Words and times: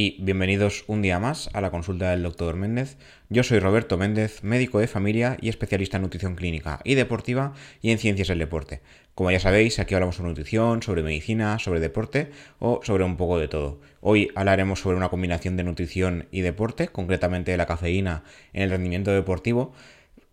y 0.00 0.16
bienvenidos 0.20 0.84
un 0.86 1.02
día 1.02 1.18
más 1.18 1.50
a 1.54 1.60
la 1.60 1.72
consulta 1.72 2.12
del 2.12 2.22
doctor 2.22 2.54
Méndez. 2.54 2.98
Yo 3.30 3.42
soy 3.42 3.58
Roberto 3.58 3.98
Méndez, 3.98 4.44
médico 4.44 4.78
de 4.78 4.86
familia 4.86 5.36
y 5.40 5.48
especialista 5.48 5.96
en 5.96 6.04
nutrición 6.04 6.36
clínica 6.36 6.78
y 6.84 6.94
deportiva 6.94 7.52
y 7.82 7.90
en 7.90 7.98
ciencias 7.98 8.28
del 8.28 8.38
deporte. 8.38 8.80
Como 9.16 9.32
ya 9.32 9.40
sabéis, 9.40 9.80
aquí 9.80 9.94
hablamos 9.94 10.14
sobre 10.14 10.28
nutrición, 10.28 10.84
sobre 10.84 11.02
medicina, 11.02 11.58
sobre 11.58 11.80
deporte 11.80 12.30
o 12.60 12.78
sobre 12.84 13.02
un 13.02 13.16
poco 13.16 13.40
de 13.40 13.48
todo. 13.48 13.80
Hoy 14.00 14.30
hablaremos 14.36 14.78
sobre 14.78 14.96
una 14.96 15.08
combinación 15.08 15.56
de 15.56 15.64
nutrición 15.64 16.28
y 16.30 16.42
deporte, 16.42 16.86
concretamente 16.86 17.50
de 17.50 17.56
la 17.56 17.66
cafeína 17.66 18.22
en 18.52 18.62
el 18.62 18.70
rendimiento 18.70 19.10
deportivo 19.10 19.72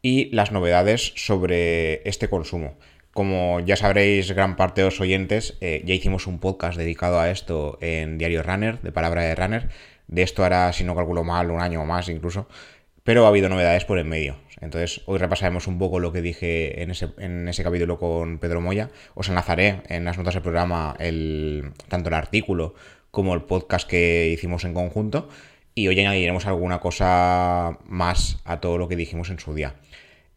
y 0.04 0.30
las 0.30 0.52
novedades 0.52 1.12
sobre 1.16 2.08
este 2.08 2.30
consumo. 2.30 2.78
Como 3.16 3.62
ya 3.62 3.78
sabréis, 3.78 4.34
gran 4.34 4.58
parte 4.58 4.82
de 4.82 4.88
los 4.88 5.00
oyentes, 5.00 5.58
eh, 5.62 5.82
ya 5.86 5.94
hicimos 5.94 6.28
un 6.28 6.38
podcast 6.38 6.78
dedicado 6.78 7.18
a 7.18 7.32
esto 7.32 7.78
en 7.80 8.18
Diario 8.18 8.44
Runner, 8.44 8.82
de 8.82 8.92
Palabra 8.92 9.22
de 9.22 9.34
Runner. 9.34 9.70
De 10.10 10.22
esto 10.22 10.44
hará, 10.44 10.74
si 10.74 10.84
no 10.84 10.98
calculo 10.98 11.24
mal, 11.24 11.50
un 11.50 11.62
año 11.62 11.82
o 11.82 11.86
más 11.86 12.10
incluso. 12.10 12.50
Pero 13.06 13.24
ha 13.24 13.30
habido 13.30 13.48
novedades 13.48 13.86
por 13.86 14.00
en 14.00 14.10
medio. 14.10 14.36
Entonces, 14.60 15.02
hoy 15.06 15.18
repasaremos 15.18 15.66
un 15.68 15.80
poco 15.80 16.02
lo 16.02 16.12
que 16.12 16.22
dije 16.22 16.84
en 16.84 16.92
ese, 16.92 17.08
en 17.18 17.48
ese 17.48 17.64
capítulo 17.64 17.98
con 17.98 18.38
Pedro 18.38 18.60
Moya. 18.60 18.90
Os 19.14 19.30
enlazaré 19.30 19.82
en 19.88 20.04
las 20.04 20.18
notas 20.18 20.34
del 20.34 20.44
programa 20.44 20.98
tanto 21.88 22.10
el 22.10 22.16
artículo 22.16 22.76
como 23.12 23.34
el 23.34 23.44
podcast 23.44 23.88
que 23.90 24.28
hicimos 24.28 24.66
en 24.66 24.74
conjunto. 24.74 25.30
Y 25.74 25.88
hoy 25.88 25.98
añadiremos 26.02 26.48
alguna 26.48 26.82
cosa 26.82 27.80
más 27.86 28.42
a 28.44 28.60
todo 28.60 28.78
lo 28.78 28.90
que 28.90 28.98
dijimos 28.98 29.30
en 29.30 29.40
su 29.40 29.54
día. 29.54 29.76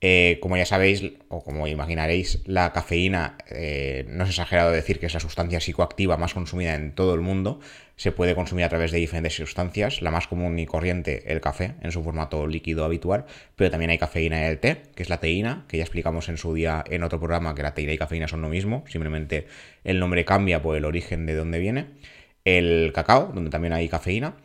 Eh, 0.01 0.39
como 0.41 0.57
ya 0.57 0.65
sabéis, 0.65 1.03
o 1.29 1.43
como 1.43 1.67
imaginaréis, 1.67 2.41
la 2.47 2.73
cafeína, 2.73 3.37
eh, 3.51 4.05
no 4.09 4.25
es 4.25 4.31
exagerado 4.31 4.71
decir 4.71 5.01
que 5.01 5.07
es 5.07 5.15
la 5.15 5.19
sustancia 5.21 5.59
psicoactiva 5.59 6.17
más 6.17 6.35
consumida 6.35 6.75
en 6.77 6.95
todo 6.95 7.15
el 7.15 7.21
mundo. 7.21 7.59
Se 7.97 8.13
puede 8.13 8.37
consumir 8.37 8.65
a 8.65 8.69
través 8.69 8.93
de 8.93 8.99
diferentes 8.99 9.35
sustancias, 9.35 10.01
la 10.01 10.13
más 10.13 10.29
común 10.29 10.57
y 10.61 10.67
corriente, 10.67 11.33
el 11.33 11.41
café, 11.41 11.75
en 11.83 11.91
su 11.91 12.05
formato 12.05 12.47
líquido 12.47 12.85
habitual, 12.85 13.25
pero 13.57 13.73
también 13.73 13.91
hay 13.91 13.99
cafeína 13.99 14.39
en 14.39 14.45
el 14.53 14.59
té, 14.61 14.83
que 14.95 15.03
es 15.03 15.09
la 15.09 15.19
teína, 15.19 15.65
que 15.67 15.79
ya 15.79 15.83
explicamos 15.83 16.29
en 16.29 16.37
su 16.37 16.55
día 16.55 16.85
en 16.89 17.03
otro 17.03 17.19
programa 17.19 17.57
que 17.57 17.65
la 17.65 17.75
teína 17.75 17.93
y 17.93 17.99
cafeína 17.99 18.29
son 18.29 18.41
lo 18.41 18.49
mismo, 18.49 18.85
simplemente 18.87 19.49
el 19.83 19.99
nombre 19.99 20.25
cambia 20.25 20.63
por 20.63 20.77
el 20.77 20.85
origen 20.85 21.27
de 21.27 21.35
dónde 21.35 21.59
viene. 21.59 21.87
El 22.45 22.93
cacao, 22.95 23.33
donde 23.35 23.51
también 23.51 23.73
hay 23.73 23.89
cafeína. 23.89 24.37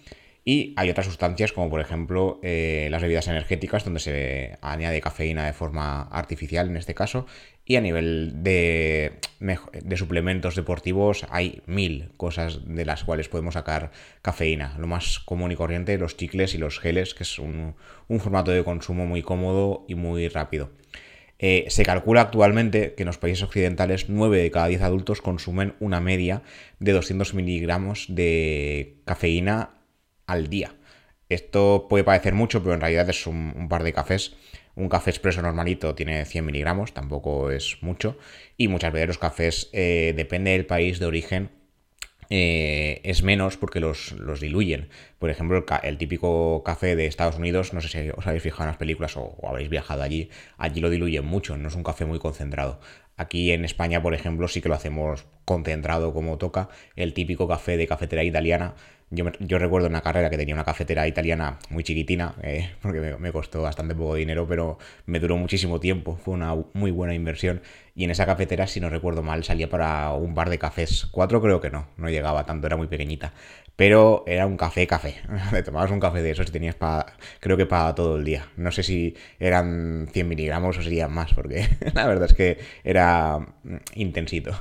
Y 0.45 0.73
hay 0.75 0.89
otras 0.89 1.05
sustancias 1.05 1.53
como 1.53 1.69
por 1.69 1.79
ejemplo 1.79 2.39
eh, 2.43 2.89
las 2.91 3.01
bebidas 3.01 3.27
energéticas 3.27 3.85
donde 3.85 4.01
se 4.01 4.57
añade 4.61 4.99
cafeína 4.99 5.45
de 5.45 5.53
forma 5.53 6.01
artificial 6.01 6.69
en 6.69 6.75
este 6.75 6.93
caso. 6.93 7.25
Y 7.65 7.77
a 7.77 7.81
nivel 7.81 8.43
de, 8.43 9.19
de, 9.39 9.97
suplementos 9.97 10.57
deportivos 10.57 11.25
hay 11.29 11.61
mil 11.65 12.09
cosas 12.17 12.59
de 12.65 12.83
las 12.83 13.05
cuales 13.05 13.29
podemos 13.29 13.53
sacar 13.53 13.91
cafeína. 14.21 14.75
Lo 14.77 14.87
más 14.87 15.19
común 15.19 15.53
y 15.53 15.55
corriente, 15.55 15.97
los 15.97 16.17
chicles 16.17 16.55
y 16.55 16.57
los 16.57 16.79
geles, 16.79 17.13
que 17.13 17.23
es 17.23 17.39
un, 17.39 17.75
formato 18.19 18.51
de 18.51 18.65
consumo 18.65 19.05
muy 19.05 19.21
cómodo 19.21 19.85
y 19.87 19.95
muy 19.95 20.27
rápido. 20.27 20.71
Eh, 21.39 21.65
se 21.69 21.83
calcula 21.83 22.19
actualmente 22.19 22.95
que 22.95 23.03
en 23.03 23.07
los 23.07 23.17
países 23.17 23.43
occidentales 23.43 24.09
9 24.09 24.41
de 24.41 24.51
cada 24.51 24.67
10 24.67 24.81
adultos 24.81 25.21
consumen 25.21 25.73
una 25.79 26.01
media 26.01 26.41
de 26.79 26.91
200 26.91 27.33
miligramos 27.33 28.07
de 28.09 28.97
cafeína 29.05 29.71
al 30.27 30.49
día. 30.49 30.75
Esto 31.29 31.87
puede 31.89 32.03
parecer 32.03 32.33
mucho, 32.33 32.61
pero 32.61 32.75
en 32.75 32.81
realidad 32.81 33.09
es 33.09 33.25
un, 33.27 33.67
par 33.69 33.83
de 33.83 33.93
cafés. 33.93 34.35
Un 34.75 34.89
café 34.89 35.09
expreso 35.09 35.41
normalito 35.41 35.95
tiene 35.95 36.25
100 36.25 36.45
miligramos, 36.45 36.93
tampoco 36.93 37.51
es 37.51 37.77
mucho. 37.81 38.17
Y 38.57 38.67
muchas 38.67 38.93
veces 38.93 39.07
los 39.07 39.17
cafés, 39.17 39.69
eh, 39.73 40.13
depende 40.15 40.51
del 40.51 40.65
país 40.65 40.99
de 40.99 41.05
origen, 41.05 41.49
eh, 42.29 43.01
es 43.03 43.23
menos 43.23 43.57
porque 43.57 43.79
los, 43.79 44.15
diluyen. 44.39 44.89
Por 45.19 45.29
ejemplo, 45.29 45.63
el, 45.83 45.97
típico 45.97 46.63
café 46.63 46.95
de 46.95 47.05
Estados 47.05 47.37
Unidos, 47.37 47.73
no 47.73 47.81
sé 47.81 47.87
si 47.89 48.09
os 48.09 48.25
habéis 48.25 48.43
fijado 48.43 48.63
en 48.63 48.67
las 48.69 48.77
películas 48.77 49.17
o, 49.17 49.21
o, 49.21 49.49
habéis 49.49 49.69
viajado 49.69 50.01
allí, 50.03 50.29
allí 50.57 50.81
lo 50.81 50.89
diluyen 50.89 51.25
mucho, 51.25 51.57
no 51.57 51.67
es 51.67 51.75
un 51.75 51.83
café 51.83 52.05
muy 52.05 52.19
concentrado. 52.19 52.79
Aquí 53.15 53.51
en 53.51 53.63
España, 53.65 54.01
por 54.01 54.15
ejemplo, 54.15 54.47
sí 54.47 54.61
que 54.61 54.69
lo 54.69 54.75
hacemos 54.75 55.25
concentrado 55.45 56.13
como 56.13 56.37
toca. 56.39 56.69
El 56.95 57.13
típico 57.13 57.47
café 57.47 57.77
de 57.77 57.87
cafetera 57.87 58.23
italiana 58.23 58.73
yo, 59.13 59.59
recuerdo 59.59 59.87
una 59.87 60.01
carrera 60.01 60.29
que 60.29 60.37
tenía 60.37 60.55
una 60.55 60.63
cafetera 60.63 61.07
italiana 61.07 61.59
muy 61.69 61.83
chiquitina, 61.83 62.35
eh, 62.41 62.71
porque 62.81 62.99
me, 63.19 63.31
costó 63.31 63.61
bastante 63.61 63.95
poco 63.95 64.15
dinero, 64.15 64.47
pero 64.47 64.77
me 65.05 65.19
duró 65.19 65.37
muchísimo 65.37 65.79
tiempo, 65.79 66.17
fue 66.17 66.33
una 66.33 66.55
muy 66.73 66.91
buena 66.91 67.13
inversión. 67.13 67.61
Y 67.95 68.05
en 68.05 68.11
esa 68.11 68.25
cafetera, 68.25 68.65
si 68.65 68.79
no 68.79 68.89
recuerdo 68.89 69.21
mal, 69.21 69.43
salía 69.43 69.69
para 69.69 70.11
un 70.13 70.33
par 70.33 70.49
de 70.49 70.57
cafés. 70.57 71.05
Cuatro 71.11 71.41
creo 71.41 71.61
que 71.61 71.69
no, 71.69 71.87
no 71.97 72.09
llegaba 72.09 72.45
tanto, 72.45 72.65
era 72.67 72.75
muy 72.75 72.87
pequeñita. 72.87 73.33
Pero 73.75 74.23
era 74.27 74.45
un 74.45 74.57
café, 74.57 74.87
café. 74.87 75.15
Te 75.51 75.63
tomabas 75.63 75.91
un 75.91 75.99
café 75.99 76.21
de 76.21 76.31
esos 76.31 76.47
y 76.49 76.51
tenías 76.51 76.75
para, 76.75 77.05
creo 77.39 77.57
que 77.57 77.65
para 77.65 77.93
todo 77.95 78.17
el 78.17 78.23
día. 78.23 78.47
No 78.57 78.71
sé 78.71 78.83
si 78.83 79.15
eran 79.39 80.07
100 80.11 80.27
miligramos 80.27 80.77
o 80.77 80.81
serían 80.81 81.11
más, 81.11 81.33
porque 81.33 81.67
la 81.93 82.07
verdad 82.07 82.25
es 82.25 82.33
que 82.33 82.57
era 82.83 83.39
mm, 83.39 83.77
intensito. 83.95 84.51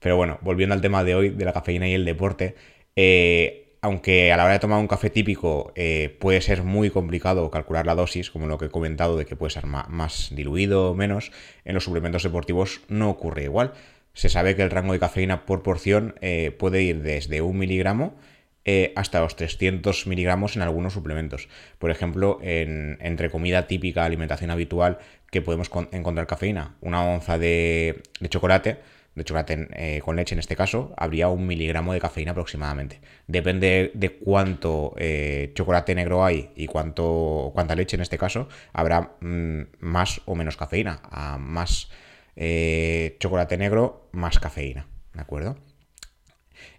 Pero 0.00 0.16
bueno, 0.16 0.38
volviendo 0.42 0.74
al 0.74 0.80
tema 0.80 1.04
de 1.04 1.14
hoy, 1.14 1.30
de 1.30 1.44
la 1.44 1.52
cafeína 1.52 1.88
y 1.88 1.94
el 1.94 2.04
deporte, 2.04 2.54
eh, 2.96 3.67
aunque 3.80 4.32
a 4.32 4.36
la 4.36 4.44
hora 4.44 4.54
de 4.54 4.58
tomar 4.58 4.80
un 4.80 4.88
café 4.88 5.10
típico 5.10 5.72
eh, 5.76 6.16
puede 6.20 6.40
ser 6.40 6.62
muy 6.62 6.90
complicado 6.90 7.50
calcular 7.50 7.86
la 7.86 7.94
dosis, 7.94 8.30
como 8.30 8.46
lo 8.46 8.58
que 8.58 8.66
he 8.66 8.70
comentado 8.70 9.16
de 9.16 9.26
que 9.26 9.36
puede 9.36 9.50
ser 9.50 9.66
más 9.66 10.28
diluido 10.32 10.90
o 10.90 10.94
menos, 10.94 11.30
en 11.64 11.74
los 11.74 11.84
suplementos 11.84 12.22
deportivos 12.22 12.80
no 12.88 13.10
ocurre 13.10 13.44
igual. 13.44 13.72
Se 14.14 14.28
sabe 14.28 14.56
que 14.56 14.62
el 14.62 14.70
rango 14.70 14.92
de 14.92 14.98
cafeína 14.98 15.46
por 15.46 15.62
porción 15.62 16.16
eh, 16.20 16.50
puede 16.58 16.82
ir 16.82 17.02
desde 17.02 17.40
un 17.40 17.58
miligramo 17.58 18.16
eh, 18.64 18.92
hasta 18.96 19.20
los 19.20 19.36
300 19.36 20.06
miligramos 20.08 20.56
en 20.56 20.62
algunos 20.62 20.92
suplementos. 20.92 21.48
Por 21.78 21.90
ejemplo, 21.90 22.38
entre 22.42 23.30
comida 23.30 23.66
típica, 23.66 24.04
alimentación 24.04 24.50
habitual, 24.50 24.98
que 25.30 25.40
podemos 25.40 25.70
encontrar 25.92 26.26
cafeína, 26.26 26.76
una 26.80 27.04
onza 27.04 27.38
de 27.38 28.02
chocolate 28.28 28.78
de 29.18 29.24
chocolate 29.24 29.68
eh, 29.72 30.00
con 30.02 30.16
leche 30.16 30.34
en 30.34 30.38
este 30.38 30.56
caso, 30.56 30.94
habría 30.96 31.28
un 31.28 31.46
miligramo 31.46 31.92
de 31.92 32.00
cafeína 32.00 32.32
aproximadamente. 32.32 33.00
Depende 33.26 33.90
de 33.94 34.10
cuánto 34.10 34.94
eh, 34.96 35.52
chocolate 35.54 35.94
negro 35.94 36.24
hay 36.24 36.50
y 36.56 36.66
cuánta 36.66 37.74
leche 37.74 37.96
en 37.96 38.02
este 38.02 38.16
caso, 38.16 38.48
habrá 38.72 39.16
mm, 39.20 39.62
más 39.80 40.22
o 40.24 40.34
menos 40.34 40.56
cafeína. 40.56 41.00
A 41.10 41.38
más 41.38 41.90
eh, 42.36 43.16
chocolate 43.20 43.58
negro, 43.58 44.08
más 44.12 44.38
cafeína. 44.38 44.86
¿De 45.12 45.20
acuerdo? 45.20 45.58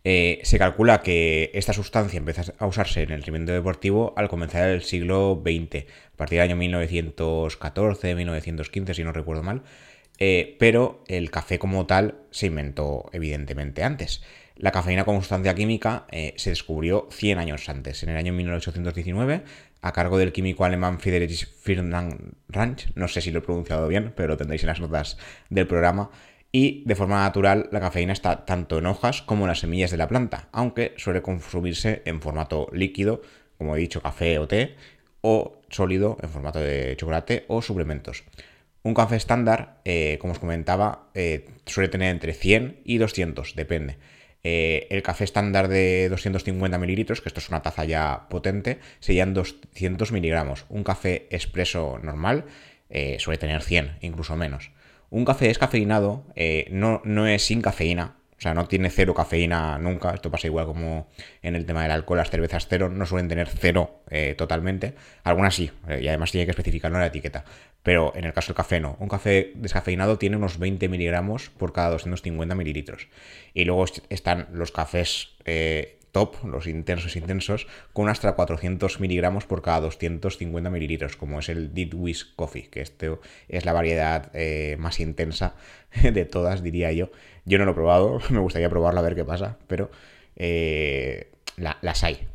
se 0.01 0.57
calcula 0.57 1.01
que 1.01 1.51
esta 1.53 1.71
sustancia 1.71 2.17
empieza 2.17 2.53
a 2.57 2.65
usarse 2.65 3.03
en 3.03 3.11
el 3.11 3.21
rendimiento 3.21 3.51
deportivo 3.51 4.13
al 4.17 4.27
comenzar 4.27 4.67
el 4.69 4.81
siglo 4.81 5.39
XX, 5.45 5.85
a 6.13 6.17
partir 6.17 6.39
del 6.39 6.49
año 6.49 6.55
1914, 6.55 8.15
1915, 8.15 8.93
si 8.95 9.03
no 9.03 9.11
recuerdo 9.11 9.43
mal, 9.43 9.61
eh, 10.19 10.55
pero 10.59 11.03
el 11.07 11.31
café 11.31 11.59
como 11.59 11.85
tal 11.85 12.15
se 12.31 12.47
inventó 12.47 13.09
evidentemente 13.13 13.83
antes. 13.83 14.21
La 14.55 14.71
cafeína 14.71 15.05
como 15.05 15.21
sustancia 15.21 15.55
química 15.55 16.05
eh, 16.11 16.33
se 16.35 16.49
descubrió 16.49 17.07
100 17.11 17.39
años 17.39 17.69
antes, 17.69 18.03
en 18.03 18.09
el 18.09 18.17
año 18.17 18.33
1819, 18.33 19.43
a 19.81 19.93
cargo 19.93 20.17
del 20.17 20.33
químico 20.33 20.65
alemán 20.65 20.99
Friedrich 20.99 21.47
Ferdinand 21.47 22.33
Ranch, 22.49 22.91
no 22.95 23.07
sé 23.07 23.21
si 23.21 23.31
lo 23.31 23.39
he 23.39 23.41
pronunciado 23.41 23.87
bien, 23.87 24.11
pero 24.15 24.27
lo 24.27 24.37
tendréis 24.37 24.63
en 24.63 24.67
las 24.67 24.81
notas 24.81 25.17
del 25.49 25.65
programa, 25.65 26.11
y 26.51 26.83
de 26.85 26.95
forma 26.95 27.21
natural 27.21 27.69
la 27.71 27.79
cafeína 27.79 28.11
está 28.11 28.45
tanto 28.45 28.79
en 28.79 28.87
hojas 28.87 29.21
como 29.21 29.45
en 29.45 29.49
las 29.49 29.59
semillas 29.59 29.91
de 29.91 29.97
la 29.97 30.09
planta, 30.09 30.49
aunque 30.51 30.93
suele 30.97 31.21
consumirse 31.21 32.01
en 32.03 32.21
formato 32.21 32.67
líquido, 32.73 33.21
como 33.57 33.75
he 33.75 33.79
dicho, 33.79 34.01
café 34.01 34.39
o 34.39 34.47
té, 34.47 34.75
o 35.21 35.61
sólido 35.69 36.17
en 36.21 36.29
formato 36.29 36.59
de 36.59 36.95
chocolate 36.97 37.45
o 37.47 37.61
suplementos. 37.61 38.23
Un 38.81 38.93
café 38.93 39.17
estándar, 39.17 39.81
eh, 39.83 40.17
como 40.21 40.31
os 40.33 40.39
comentaba, 40.39 41.09
eh, 41.13 41.49
suele 41.65 41.89
tener 41.89 42.11
entre 42.11 42.33
100 42.33 42.79
y 42.85 42.97
200, 42.97 43.55
depende. 43.55 43.97
Eh, 44.41 44.87
el 44.89 45.03
café 45.03 45.25
estándar 45.25 45.67
de 45.67 46.07
250 46.09 46.77
mililitros, 46.77 47.19
que 47.19 47.27
esto 47.27 47.41
es 47.41 47.49
una 47.49 47.61
taza 47.61 47.83
ya 47.83 48.27
potente, 48.29 48.79
serían 49.01 49.33
200 49.33 50.13
miligramos. 50.13 50.65
Un 50.69 50.83
café 50.83 51.27
expreso 51.29 51.99
normal 52.01 52.45
suele 53.19 53.37
tener 53.37 53.61
100, 53.61 53.97
incluso 54.01 54.35
menos. 54.35 54.71
Un 55.11 55.23
café 55.23 55.47
descafeinado 55.47 56.25
no, 56.71 57.01
no 57.03 57.27
es 57.27 57.43
sin 57.43 57.61
cafeína, 57.61 58.18
o 58.39 58.41
sea, 58.41 58.53
no 58.53 58.67
tiene 58.69 58.89
cero 58.89 59.13
cafeína 59.13 59.77
nunca. 59.77 60.11
Esto 60.11 60.31
pasa 60.31 60.47
igual 60.47 60.65
como 60.65 61.09
en 61.41 61.57
el 61.57 61.65
tema 61.65 61.83
del 61.83 61.91
alcohol. 61.91 62.19
Las 62.19 62.29
cervezas 62.29 62.67
cero 62.69 62.89
no 62.89 63.05
suelen 63.05 63.27
tener 63.27 63.49
cero 63.49 64.01
totalmente. 64.37 64.93
Algunas 65.25 65.55
sí, 65.55 65.69
y 65.99 66.07
además 66.07 66.31
tiene 66.31 66.45
que 66.45 66.51
especificarlo 66.51 66.97
en 66.97 67.01
la 67.01 67.07
etiqueta. 67.07 67.43
Pero 67.83 68.13
en 68.15 68.23
el 68.23 68.31
caso 68.31 68.47
del 68.47 68.55
café 68.55 68.79
no. 68.79 68.95
Un 68.99 69.09
café 69.09 69.51
descafeinado 69.55 70.17
tiene 70.17 70.37
unos 70.37 70.57
20 70.57 70.87
miligramos 70.87 71.49
por 71.49 71.73
cada 71.73 71.89
250 71.91 72.55
mililitros. 72.55 73.09
Y 73.53 73.65
luego 73.65 73.85
están 74.09 74.47
los 74.53 74.71
cafés 74.71 75.35
eh, 75.43 75.98
top, 76.11 76.43
los 76.43 76.67
intensos 76.67 77.15
intensos, 77.15 77.67
con 77.93 78.09
hasta 78.09 78.33
400 78.33 78.99
miligramos 78.99 79.45
por 79.45 79.61
cada 79.61 79.81
250 79.81 80.69
mililitros, 80.69 81.15
como 81.15 81.39
es 81.39 81.49
el 81.49 81.73
Dead 81.73 81.93
Wish 81.93 82.35
Coffee, 82.35 82.69
que 82.69 82.81
esto 82.81 83.21
es 83.47 83.65
la 83.65 83.73
variedad 83.73 84.31
eh, 84.33 84.75
más 84.79 84.99
intensa 84.99 85.55
de 86.03 86.25
todas, 86.25 86.63
diría 86.63 86.91
yo. 86.91 87.11
Yo 87.45 87.57
no 87.57 87.65
lo 87.65 87.71
he 87.71 87.75
probado, 87.75 88.19
me 88.29 88.39
gustaría 88.39 88.69
probarlo 88.69 88.99
a 88.99 89.03
ver 89.03 89.15
qué 89.15 89.25
pasa, 89.25 89.57
pero 89.67 89.89
eh, 90.35 91.31
las 91.57 92.03
hay. 92.03 92.27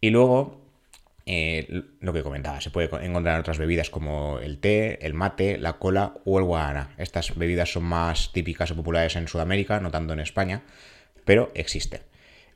Y 0.00 0.10
luego, 0.10 0.60
eh, 1.26 1.84
lo 2.00 2.12
que 2.12 2.22
comentaba, 2.22 2.60
se 2.60 2.70
puede 2.70 2.88
encontrar 3.04 3.34
en 3.34 3.40
otras 3.40 3.58
bebidas 3.58 3.90
como 3.90 4.38
el 4.38 4.58
té, 4.58 5.04
el 5.04 5.14
mate, 5.14 5.58
la 5.58 5.74
cola 5.74 6.14
o 6.24 6.38
el 6.38 6.44
guaraná. 6.44 6.94
Estas 6.96 7.36
bebidas 7.36 7.72
son 7.72 7.84
más 7.84 8.32
típicas 8.32 8.70
o 8.70 8.76
populares 8.76 9.16
en 9.16 9.28
Sudamérica, 9.28 9.80
no 9.80 9.90
tanto 9.90 10.14
en 10.14 10.20
España, 10.20 10.62
pero 11.24 11.50
existen. 11.54 12.09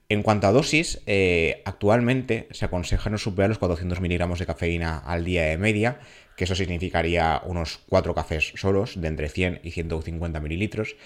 En 0.09 0.23
cuanto 0.23 0.47
a 0.47 0.53
dosis, 0.53 1.01
eh, 1.07 1.63
actualmente 1.65 2.47
se 2.51 2.67
aconseja 2.67 3.09
no 3.09 3.17
superar 3.17 3.49
los 3.49 3.59
400 3.59 4.01
miligramos 4.01 4.39
de 4.39 4.47
cafeína 4.47 4.99
al 4.99 5.25
día 5.25 5.45
de 5.45 5.57
media, 5.57 5.99
que 6.37 6.45
eso 6.45 6.55
significaría 6.55 7.41
unos 7.45 7.81
4 7.89 8.15
cafés 8.15 8.53
solos 8.57 9.01
de 9.01 9.09
entre 9.09 9.29
100 9.29 9.61
y 9.63 9.71
150 9.71 10.41
mililitros. 10.41 10.97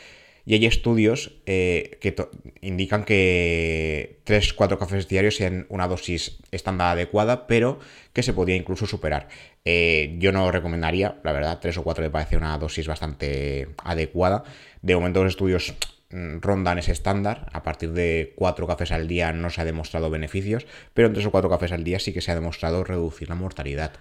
Y 0.45 0.55
hay 0.55 0.65
estudios 0.65 1.33
eh, 1.45 1.99
que 2.01 2.17
indican 2.63 3.05
que 3.05 4.21
3-4 4.25 4.79
cafés 4.79 5.07
diarios 5.07 5.37
sean 5.37 5.67
una 5.69 5.87
dosis 5.87 6.39
estándar 6.51 6.93
adecuada, 6.93 7.47
pero 7.47 7.79
que 8.15 8.23
se 8.23 8.33
podría 8.33 8.57
incluso 8.57 8.87
superar. 8.87 9.29
Eh, 9.67 10.17
yo 10.19 10.33
no 10.33 10.51
recomendaría, 10.51 11.21
la 11.23 11.33
verdad, 11.33 11.59
3 11.61 11.77
o 11.77 11.85
4 11.85 12.03
me 12.03 12.11
parece 12.11 12.39
una 12.39 12.57
dosis 12.57 12.87
bastante 12.87 13.69
adecuada. 13.85 14.43
De 14.81 14.95
momento 14.95 15.23
los 15.23 15.35
estudios 15.35 15.75
rondan 16.11 16.79
ese 16.79 16.93
estándar. 16.93 17.49
A 17.53 17.63
partir 17.63 17.93
de 17.93 18.33
4 18.37 18.67
cafés 18.67 18.93
al 18.93 19.09
día 19.09 19.33
no 19.33 19.51
se 19.51 19.61
ha 19.61 19.65
demostrado 19.65 20.11
beneficios, 20.11 20.67
pero 20.95 21.09
en 21.09 21.15
3 21.15 21.27
o 21.27 21.31
4 21.31 21.51
cafés 21.51 21.73
al 21.73 21.85
día 21.85 21.99
sí 21.99 22.13
que 22.13 22.21
se 22.21 22.31
ha 22.31 22.35
demostrado 22.35 22.85
reducir 22.85 23.29
la 23.29 23.35
mortalidad. 23.35 23.93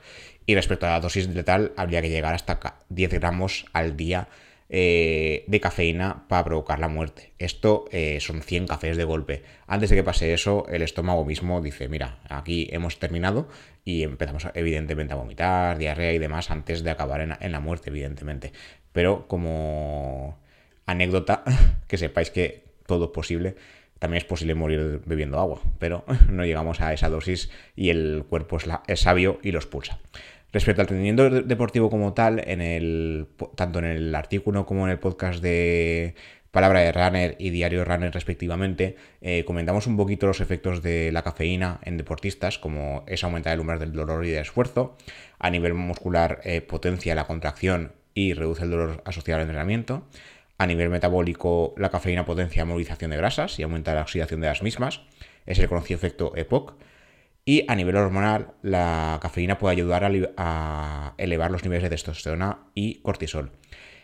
Y 0.45 0.55
respecto 0.55 0.85
a 0.85 0.91
la 0.91 0.99
dosis 0.99 1.27
letal, 1.27 1.73
habría 1.75 2.01
que 2.01 2.09
llegar 2.09 2.33
hasta 2.33 2.59
10 2.89 3.13
gramos 3.13 3.65
al 3.73 3.97
día 3.97 4.29
eh, 4.69 5.45
de 5.47 5.59
cafeína 5.59 6.25
para 6.27 6.45
provocar 6.45 6.79
la 6.79 6.87
muerte. 6.87 7.33
Esto 7.39 7.85
eh, 7.91 8.19
son 8.21 8.41
100 8.41 8.67
cafés 8.67 8.97
de 8.97 9.03
golpe. 9.03 9.43
Antes 9.65 9.89
de 9.89 9.97
que 9.97 10.03
pase 10.03 10.33
eso, 10.33 10.65
el 10.69 10.81
estómago 10.81 11.25
mismo 11.25 11.61
dice, 11.61 11.89
mira, 11.89 12.19
aquí 12.29 12.67
hemos 12.71 12.99
terminado 12.99 13.49
y 13.83 14.03
empezamos 14.03 14.47
evidentemente 14.53 15.13
a 15.13 15.17
vomitar, 15.17 15.77
diarrea 15.77 16.13
y 16.13 16.19
demás 16.19 16.51
antes 16.51 16.83
de 16.83 16.91
acabar 16.91 17.37
en 17.39 17.51
la 17.51 17.59
muerte, 17.59 17.89
evidentemente. 17.89 18.51
Pero 18.91 19.27
como 19.27 20.37
anécdota, 20.87 21.43
que 21.87 21.97
sepáis 21.97 22.31
que 22.31 22.63
todo 22.87 23.05
es 23.05 23.11
posible. 23.11 23.55
También 23.99 24.19
es 24.19 24.25
posible 24.25 24.55
morir 24.55 25.01
bebiendo 25.05 25.39
agua, 25.39 25.61
pero 25.79 26.03
no 26.29 26.45
llegamos 26.45 26.81
a 26.81 26.93
esa 26.93 27.09
dosis 27.09 27.51
y 27.75 27.89
el 27.89 28.25
cuerpo 28.27 28.57
es, 28.87 28.99
sabio 28.99 29.39
y 29.43 29.51
los 29.51 29.67
pulsa. 29.67 29.99
Respecto 30.51 30.81
al 30.81 30.87
rendimiento 30.87 31.29
deportivo 31.29 31.89
como 31.89 32.13
tal, 32.13 32.41
en 32.47 32.61
el, 32.61 33.27
tanto 33.55 33.79
en 33.79 33.85
el 33.85 34.15
artículo 34.15 34.65
como 34.65 34.85
en 34.85 34.91
el 34.91 34.99
podcast 34.99 35.41
de 35.41 36.15
Palabra 36.51 36.79
de 36.79 36.91
Runner 36.93 37.35
y 37.37 37.49
Diario 37.49 37.83
Runner 37.83 38.11
respectivamente, 38.13 38.95
eh, 39.21 39.43
comentamos 39.45 39.87
un 39.87 39.97
poquito 39.97 40.25
los 40.25 40.39
efectos 40.39 40.81
de 40.81 41.11
la 41.11 41.21
cafeína 41.21 41.79
en 41.83 41.97
deportistas, 41.97 42.57
como 42.57 43.03
es 43.07 43.23
aumentar 43.23 43.53
el 43.53 43.59
umbral 43.59 43.79
del 43.79 43.91
dolor 43.91 44.25
y 44.25 44.29
del 44.29 44.41
esfuerzo, 44.41 44.95
a 45.37 45.49
nivel 45.49 45.73
muscular 45.73 46.39
eh, 46.43 46.61
potencia 46.61 47.13
la 47.13 47.27
contracción 47.27 47.91
y 48.13 48.33
reduce 48.33 48.63
el 48.63 48.71
dolor 48.71 49.01
asociado 49.05 49.41
al 49.41 49.47
entrenamiento, 49.47 50.07
a 50.57 50.65
nivel 50.65 50.89
metabólico, 50.89 51.73
la 51.77 51.89
cafeína 51.89 52.25
potencia 52.25 52.63
la 52.63 52.65
movilización 52.65 53.11
de 53.11 53.17
grasas 53.17 53.59
y 53.59 53.63
aumenta 53.63 53.93
la 53.93 54.01
oxidación 54.01 54.41
de 54.41 54.47
las 54.47 54.63
mismas. 54.63 55.01
Es 55.45 55.59
el 55.59 55.67
conocido 55.67 55.97
efecto 55.97 56.33
EPOC. 56.35 56.75
Y 57.45 57.63
a 57.69 57.75
nivel 57.75 57.95
hormonal, 57.95 58.53
la 58.61 59.19
cafeína 59.21 59.57
puede 59.57 59.73
ayudar 59.73 60.03
a, 60.35 61.13
elevar 61.17 61.51
los 61.51 61.63
niveles 61.63 61.83
de 61.83 61.89
testosterona 61.89 62.59
y 62.73 62.95
cortisol. 62.95 63.51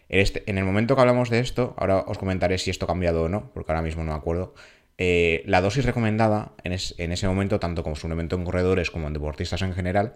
En, 0.07 0.19
este, 0.19 0.43
en, 0.45 0.57
el 0.57 0.63
momento 0.63 0.95
que 0.95 1.01
hablamos 1.01 1.29
de 1.29 1.39
esto, 1.39 1.73
ahora 1.77 1.99
os 2.07 2.17
comentaré 2.17 2.57
si 2.57 2.69
esto 2.69 2.85
ha 2.85 2.87
cambiado 2.87 3.23
o 3.23 3.29
no, 3.29 3.51
porque 3.53 3.71
ahora 3.71 3.81
mismo 3.81 4.03
no 4.03 4.11
me 4.11 4.17
acuerdo. 4.17 4.53
Eh, 4.97 5.43
la 5.45 5.59
dosis 5.59 5.83
recomendada 5.83 6.53
en, 6.63 6.71
en, 6.71 7.11
ese 7.11 7.27
momento, 7.27 7.59
tanto 7.59 7.83
como 7.83 7.95
suplemento 7.95 8.37
en 8.37 8.45
corredores 8.45 8.91
como 8.91 9.07
en 9.07 9.13
deportistas 9.13 9.61
en 9.63 9.73
general, 9.73 10.13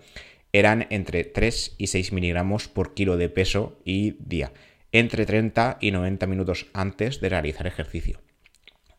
eran 0.54 0.88
entre 0.92 1.26
3 1.26 1.76
y 1.78 1.88
6 1.88 2.14
miligramos 2.14 2.70
por 2.70 2.94
kilo 2.94 3.18
de 3.18 3.28
peso 3.28 3.78
y 3.84 4.12
día 4.20 4.54
entre 5.00 5.26
30 5.26 5.78
y 5.82 5.92
90 5.92 6.28
minutos 6.28 6.68
antes 6.74 7.20
de 7.22 7.30
realizar 7.30 7.68
ejercicio. 7.68 8.20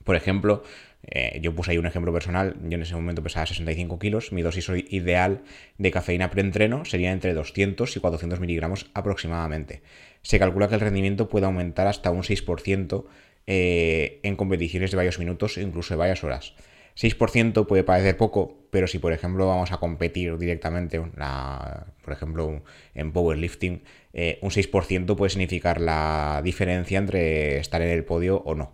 Por 0.05 0.17
ejemplo, 0.17 0.63
eh, 1.07 1.39
yo 1.43 1.55
puse 1.55 1.71
ahí 1.71 1.79
un 1.79 1.87
ejemplo 1.87 2.13
personal, 2.13 2.57
yo 2.63 2.77
en 2.77 2.83
ese 2.83 2.95
momento 2.95 3.23
pesaba 3.23 3.47
65 3.47 3.99
kilos, 3.99 4.33
mi 4.33 4.43
dosis 4.43 4.69
ideal 4.91 5.43
de 5.77 5.91
cafeína 5.91 6.31
preentreno 6.31 6.85
sería 6.85 7.13
entre 7.13 7.35
200 7.35 7.97
y 7.97 8.01
400 8.01 8.41
miligramos 8.41 8.91
aproximadamente. 8.95 9.83
Se 10.23 10.39
calcula 10.39 10.69
que 10.69 10.75
el 10.75 10.81
rendimiento 10.81 11.29
puede 11.29 11.47
aumentar 11.47 11.87
hasta 11.87 12.11
un 12.11 12.23
6% 12.23 13.05
eh, 13.47 14.21
en 14.23 14.37
competiciones 14.37 14.91
de 14.91 14.97
varios 14.97 15.19
minutos 15.19 15.57
e 15.57 15.63
incluso 15.63 15.95
de 15.95 15.99
varias 15.99 16.25
horas. 16.25 16.55
6% 16.99 17.67
puede 17.67 17.85
parecer 17.85 18.17
poco, 18.17 18.59
pero 18.71 18.89
si 18.89 18.99
por 18.99 19.13
ejemplo 19.13 19.47
vamos 19.47 19.71
a 19.71 19.77
competir 19.79 20.37
directamente, 20.37 21.01
por 21.01 22.13
ejemplo 22.13 22.63
en 22.95 23.13
powerlifting, 23.13 23.85
eh, 24.13 24.41
un 24.43 24.51
6% 24.51 25.15
puede 25.15 25.31
significar 25.31 25.81
la 25.81 26.41
diferencia 26.43 26.99
entre 26.99 27.59
estar 27.59 27.81
en 27.83 27.91
el 27.91 28.05
podio 28.05 28.39
o 28.39 28.55
no. 28.57 28.73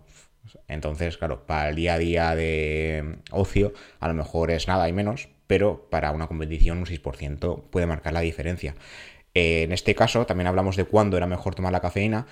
Entonces, 0.67 1.17
claro, 1.17 1.45
para 1.45 1.69
el 1.69 1.75
día 1.75 1.93
a 1.93 1.97
día 1.99 2.35
de 2.35 3.17
ocio 3.31 3.73
a 3.99 4.07
lo 4.07 4.15
mejor 4.15 4.49
es 4.49 4.67
nada 4.67 4.89
y 4.89 4.93
menos, 4.93 5.29
pero 5.45 5.87
para 5.91 6.11
una 6.11 6.25
competición 6.27 6.79
un 6.79 6.85
6% 6.85 7.63
puede 7.69 7.85
marcar 7.85 8.13
la 8.13 8.21
diferencia. 8.21 8.75
en 9.35 9.71
este 9.71 9.95
caso 9.95 10.25
también 10.25 10.47
hablamos 10.47 10.77
de 10.77 10.85
cuándo 10.85 11.17
era 11.17 11.27
mejor 11.27 11.55
tomar 11.55 11.71
la 11.73 11.81
cafeína. 11.81 12.25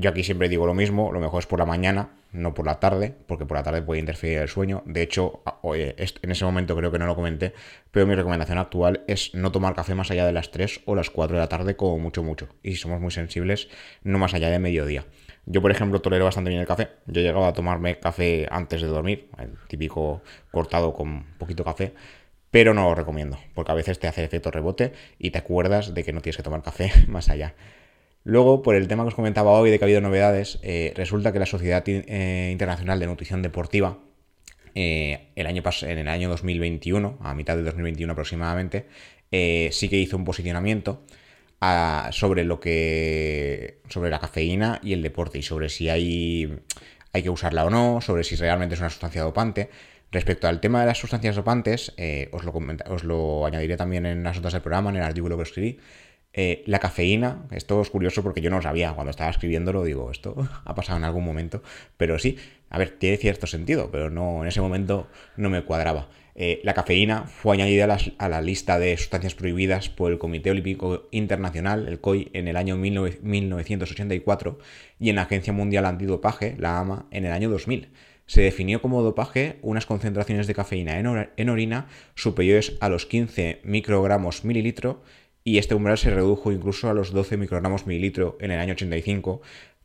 Yo 0.00 0.08
aquí 0.08 0.24
siempre 0.24 0.48
digo 0.48 0.64
lo 0.66 0.72
mismo, 0.72 1.12
lo 1.12 1.20
mejor 1.20 1.40
es 1.40 1.46
por 1.46 1.58
la 1.58 1.66
mañana, 1.66 2.08
no 2.32 2.54
por 2.54 2.64
la 2.64 2.80
tarde, 2.80 3.14
porque 3.26 3.44
por 3.44 3.58
la 3.58 3.62
tarde 3.62 3.82
puede 3.82 4.00
interferir 4.00 4.38
el 4.38 4.48
sueño. 4.48 4.82
De 4.86 5.02
hecho, 5.02 5.42
en 5.62 6.30
ese 6.30 6.44
momento 6.46 6.74
creo 6.74 6.90
que 6.90 6.98
no 6.98 7.04
lo 7.04 7.14
comenté, 7.14 7.52
pero 7.90 8.06
mi 8.06 8.14
recomendación 8.14 8.56
actual 8.56 9.04
es 9.06 9.34
no 9.34 9.52
tomar 9.52 9.74
café 9.74 9.94
más 9.94 10.10
allá 10.10 10.24
de 10.24 10.32
las 10.32 10.52
3 10.52 10.80
o 10.86 10.94
las 10.94 11.10
4 11.10 11.36
de 11.36 11.40
la 11.42 11.50
tarde, 11.50 11.76
como 11.76 11.98
mucho, 11.98 12.22
mucho. 12.22 12.48
Y 12.62 12.70
si 12.70 12.76
somos 12.78 12.98
muy 12.98 13.10
sensibles, 13.10 13.68
no 14.02 14.18
más 14.18 14.32
allá 14.32 14.48
de 14.48 14.58
mediodía. 14.58 15.04
Yo, 15.44 15.60
por 15.60 15.70
ejemplo, 15.70 16.00
tolero 16.00 16.24
bastante 16.24 16.48
bien 16.48 16.62
el 16.62 16.66
café. 16.66 16.88
Yo 17.06 17.20
llegaba 17.20 17.48
a 17.48 17.52
tomarme 17.52 17.98
café 17.98 18.48
antes 18.50 18.80
de 18.80 18.88
dormir, 18.88 19.28
el 19.36 19.58
típico 19.68 20.22
cortado 20.50 20.94
con 20.94 21.24
poquito 21.36 21.62
café, 21.62 21.92
pero 22.50 22.72
no 22.72 22.84
lo 22.84 22.94
recomiendo, 22.94 23.38
porque 23.54 23.72
a 23.72 23.74
veces 23.74 23.98
te 23.98 24.08
hace 24.08 24.24
efecto 24.24 24.50
rebote 24.50 24.94
y 25.18 25.30
te 25.30 25.38
acuerdas 25.38 25.92
de 25.92 26.04
que 26.04 26.14
no 26.14 26.22
tienes 26.22 26.38
que 26.38 26.42
tomar 26.42 26.62
café 26.62 26.90
más 27.06 27.28
allá. 27.28 27.54
Luego, 28.24 28.62
por 28.62 28.74
el 28.74 28.86
tema 28.86 29.04
que 29.04 29.08
os 29.08 29.14
comentaba 29.14 29.50
hoy 29.52 29.70
de 29.70 29.78
que 29.78 29.84
ha 29.84 29.86
habido 29.86 30.00
novedades, 30.00 30.58
eh, 30.62 30.92
resulta 30.94 31.32
que 31.32 31.38
la 31.38 31.46
Sociedad 31.46 31.82
eh, 31.86 32.48
Internacional 32.52 33.00
de 33.00 33.06
Nutrición 33.06 33.40
Deportiva, 33.40 33.98
eh, 34.74 35.30
el 35.36 35.46
año 35.46 35.62
en 35.82 35.98
el 35.98 36.08
año 36.08 36.28
2021, 36.28 37.18
a 37.22 37.34
mitad 37.34 37.56
de 37.56 37.62
2021 37.62 38.12
aproximadamente, 38.12 38.86
sí 39.30 39.88
que 39.88 39.96
hizo 39.96 40.16
un 40.16 40.24
posicionamiento 40.24 41.02
ah, 41.60 42.10
sobre 42.12 42.44
lo 42.44 42.60
que. 42.60 43.80
sobre 43.88 44.10
la 44.10 44.18
cafeína 44.20 44.80
y 44.82 44.92
el 44.92 45.02
deporte, 45.02 45.38
y 45.38 45.42
sobre 45.42 45.68
si 45.70 45.88
hay, 45.88 46.58
hay 47.12 47.22
que 47.22 47.30
usarla 47.30 47.64
o 47.64 47.70
no, 47.70 48.00
sobre 48.00 48.22
si 48.24 48.36
realmente 48.36 48.74
es 48.74 48.80
una 48.80 48.90
sustancia 48.90 49.22
dopante. 49.22 49.70
Respecto 50.12 50.48
al 50.48 50.60
tema 50.60 50.80
de 50.80 50.86
las 50.86 50.98
sustancias 50.98 51.36
dopantes, 51.36 51.94
os, 52.32 52.44
lo 52.44 52.52
os 52.86 53.04
lo 53.04 53.46
añadiré 53.46 53.76
también 53.76 54.06
en 54.06 54.22
las 54.24 54.36
notas 54.36 54.52
del 54.52 54.62
programa, 54.62 54.90
en 54.90 54.96
el 54.96 55.02
artículo 55.02 55.36
que 55.36 55.44
escribí. 55.44 55.78
Eh, 56.32 56.62
la 56.66 56.78
cafeína, 56.78 57.44
esto 57.50 57.82
es 57.82 57.90
curioso 57.90 58.22
porque 58.22 58.40
yo 58.40 58.50
no 58.50 58.56
lo 58.56 58.62
sabía. 58.62 58.92
Cuando 58.92 59.10
estaba 59.10 59.30
escribiéndolo, 59.30 59.82
digo, 59.82 60.10
esto 60.10 60.36
ha 60.64 60.74
pasado 60.74 60.98
en 60.98 61.04
algún 61.04 61.24
momento, 61.24 61.62
pero 61.96 62.18
sí, 62.18 62.36
a 62.68 62.78
ver, 62.78 62.90
tiene 62.90 63.16
cierto 63.16 63.46
sentido, 63.46 63.90
pero 63.90 64.10
no 64.10 64.42
en 64.42 64.48
ese 64.48 64.60
momento 64.60 65.08
no 65.36 65.50
me 65.50 65.62
cuadraba. 65.64 66.08
Eh, 66.36 66.60
la 66.62 66.74
cafeína 66.74 67.24
fue 67.24 67.54
añadida 67.56 67.98
a, 68.18 68.28
la 68.28 68.40
lista 68.40 68.78
de 68.78 68.96
sustancias 68.96 69.34
prohibidas 69.34 69.88
por 69.88 70.12
el 70.12 70.18
Comité 70.18 70.52
Olímpico 70.52 71.08
Internacional, 71.10 71.88
el 71.88 72.00
COI, 72.00 72.30
en 72.32 72.46
el 72.48 72.56
año 72.56 72.76
1984 72.76 74.58
y 75.00 75.10
en 75.10 75.16
la 75.16 75.22
Agencia 75.22 75.52
Mundial 75.52 75.84
Antidopaje, 75.84 76.54
la 76.58 76.78
AMA, 76.78 77.06
en 77.10 77.24
el 77.24 77.32
año 77.32 77.50
2000 77.50 77.88
se 78.30 78.42
definió 78.42 78.80
como 78.80 79.02
dopaje 79.02 79.58
unas 79.60 79.86
concentraciones 79.86 80.46
de 80.46 80.54
cafeína 80.54 81.00
en, 81.36 81.48
orina 81.50 81.88
superiores 82.14 82.76
a 82.78 82.88
los 82.88 83.04
15 83.04 83.60
microgramos 83.64 84.44
mililitro 84.44 85.02
y 85.44 85.58
este 85.58 85.74
umbral 85.74 85.98
se 85.98 86.10
redujo 86.10 86.52
incluso 86.52 86.90
a 86.90 86.94
los 86.94 87.12
12 87.12 87.36
microgramos 87.36 87.86
mililitro 87.86 88.36
en 88.40 88.50
el 88.50 88.60
año 88.60 88.72
85 88.72 89.40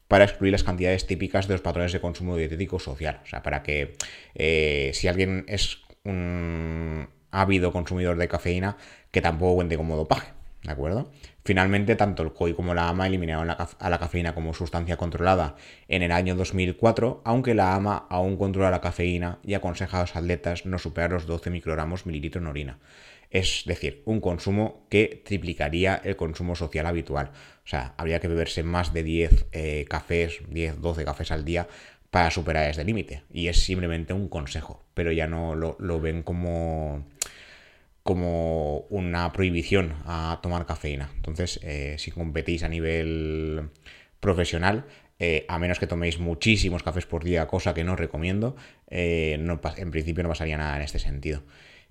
para 0.08 0.26
excluir 0.26 0.52
las 0.52 0.64
cantidades 0.64 1.08
típicas 1.08 1.48
de 1.48 1.56
los 1.56 1.62
patrones 1.62 1.92
de 1.92 2.02
consumo 2.02 2.38
dietético 2.38 2.80
social. 2.80 3.22
O 3.24 3.26
sea, 3.26 3.42
para 3.42 3.64
que 3.64 3.96
eh, 4.36 4.92
si 4.94 5.08
alguien 5.08 5.46
es 5.48 5.80
un 6.04 7.10
ávido 7.32 7.72
consumidor 7.72 8.18
de 8.18 8.28
cafeína, 8.28 8.78
que 9.12 9.22
tampoco 9.22 9.56
cuente 9.56 9.78
como 9.78 9.96
dopaje. 9.96 10.34
¿De 10.64 10.72
acuerdo? 10.72 11.12
Finalmente, 11.44 11.96
tanto 11.96 12.24
el 12.24 12.34
COI 12.34 12.56
como 12.56 12.74
la 12.74 12.90
AMA 12.90 13.06
eliminaron 13.06 13.48
a 13.52 13.90
la 13.90 14.00
cafeína 14.00 14.34
como 14.34 14.56
sustancia 14.56 14.98
controlada 14.98 15.56
en 15.88 16.02
el 16.02 16.12
año 16.12 16.36
2004, 16.36 17.22
aunque 17.24 17.54
la 17.54 17.76
AMA 17.76 18.08
aún 18.10 18.36
controla 18.36 18.72
la 18.72 18.82
cafeína 18.82 19.38
y 19.44 19.54
aconseja 19.54 20.00
a 20.00 20.02
los 20.02 20.16
atletas 20.16 20.66
no 20.66 20.80
superar 20.80 21.12
los 21.12 21.28
12 21.28 21.52
microgramos 21.52 22.08
mililitro 22.08 22.42
en 22.42 22.48
orina. 22.48 22.80
Es 23.36 23.64
decir, 23.66 24.02
un 24.06 24.22
consumo 24.22 24.88
que 24.90 25.22
triplicaría 25.26 26.00
el 26.06 26.16
consumo 26.16 26.56
social 26.56 26.86
habitual. 26.86 27.32
O 27.66 27.68
sea, 27.68 27.94
habría 27.98 28.22
que 28.22 28.30
beberse 28.30 28.64
más 28.64 28.94
de 28.94 29.04
10 29.04 29.48
eh, 29.52 29.86
cafés, 29.90 30.40
10, 30.48 30.80
12 30.80 31.04
cafés 31.04 31.32
al 31.32 31.44
día 31.44 31.68
para 32.12 32.32
superar 32.32 32.70
este 32.70 32.86
límite. 32.86 33.24
Y 33.34 33.50
es 33.50 33.62
simplemente 33.62 34.14
un 34.14 34.30
consejo, 34.30 34.86
pero 34.94 35.12
ya 35.12 35.28
no 35.28 35.54
lo, 35.54 36.00
ven 36.00 36.24
como 36.24 37.06
como 38.04 38.86
una 38.90 39.34
prohibición 39.34 39.96
a 40.06 40.40
tomar 40.42 40.66
cafeína. 40.66 41.10
Entonces, 41.18 41.60
eh, 41.62 41.98
si 42.00 42.12
competís 42.12 42.64
a 42.64 42.70
nivel 42.70 43.70
profesional, 44.22 44.86
eh, 45.20 45.46
a 45.50 45.60
menos 45.60 45.78
que 45.78 45.88
toméis 45.88 46.20
muchísimos 46.20 46.84
cafés 46.84 47.06
por 47.06 47.26
día, 47.26 47.48
cosa 47.48 47.74
que 47.74 47.84
no 47.84 47.98
recomiendo, 47.98 48.56
en 48.88 49.92
principio 49.92 50.24
no 50.24 50.30
pasaría 50.30 50.56
nada 50.56 50.78
en 50.78 50.84
este 50.84 51.00
sentido. 51.00 51.44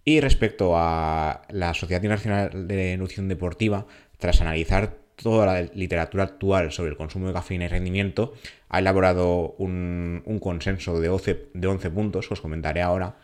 Y 0.04 0.20
respecto 0.20 0.74
a 0.76 1.42
la 1.48 1.72
Sociedad 1.72 2.02
Internacional 2.02 2.68
de 2.68 2.96
Nutrición 2.98 3.28
Deportiva, 3.28 3.86
tras 4.18 4.40
analizar 4.40 4.98
toda 5.16 5.46
la 5.46 5.62
literatura 5.74 6.24
actual 6.24 6.72
sobre 6.72 6.90
el 6.90 6.96
consumo 6.96 7.28
de 7.28 7.32
cafeína 7.32 7.64
y 7.64 7.68
rendimiento, 7.68 8.34
ha 8.68 8.80
elaborado 8.80 9.54
un, 9.58 10.22
consenso 10.42 11.00
de 11.00 11.08
11, 11.08 11.48
de 11.54 11.68
11 11.68 11.90
puntos, 11.90 12.28
que 12.28 12.34
os 12.34 12.40
comentaré 12.40 12.82
ahora, 12.82 13.16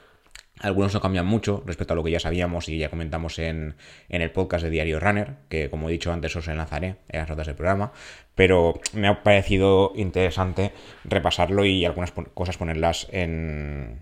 algunos 0.60 0.92
no 0.92 1.00
cambian 1.00 1.26
mucho 1.26 1.62
respecto 1.66 1.94
a 1.94 1.96
lo 1.96 2.04
que 2.04 2.10
ya 2.10 2.20
sabíamos 2.20 2.68
y 2.68 2.78
ya 2.78 2.90
comentamos 2.90 3.38
en, 3.38 3.76
el 4.08 4.30
podcast 4.30 4.62
de 4.62 4.70
Diario 4.70 5.00
Runner, 5.00 5.36
que 5.48 5.70
como 5.70 5.88
he 5.88 5.92
dicho 5.92 6.12
antes 6.12 6.36
os 6.36 6.48
enlazaré 6.48 6.96
en 7.08 7.20
las 7.20 7.28
notas 7.28 7.46
del 7.46 7.56
programa, 7.56 7.92
pero 8.34 8.78
me 8.92 9.08
ha 9.08 9.22
parecido 9.22 9.92
interesante 9.96 10.72
repasarlo 11.04 11.64
y 11.64 11.84
algunas 11.84 12.12
cosas 12.12 12.58
ponerlas 12.58 13.08
en, 13.10 14.00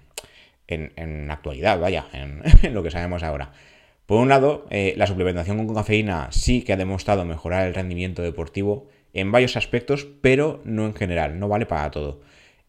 en, 0.69 1.31
actualidad, 1.31 1.81
vaya, 1.81 2.07
en, 2.13 2.75
lo 2.75 2.83
que 2.83 2.91
sabemos 2.91 3.23
ahora. 3.23 3.53
Por 4.07 4.21
un 4.21 4.29
lado, 4.29 4.67
eh, 4.71 4.95
la 4.97 5.07
suplementación 5.07 5.67
con 5.67 5.75
cafeína 5.75 6.29
sí 6.31 6.63
que 6.63 6.73
ha 6.73 6.77
demostrado 6.77 7.25
mejorar 7.25 7.67
el 7.67 7.75
rendimiento 7.75 8.23
deportivo 8.23 8.89
en 9.13 9.33
varios 9.33 9.57
aspectos, 9.57 10.07
pero 10.23 10.63
no 10.65 10.87
en 10.87 10.95
general, 10.95 11.39
no 11.39 11.49
vale 11.49 11.67
para 11.67 11.91
todo 11.91 12.21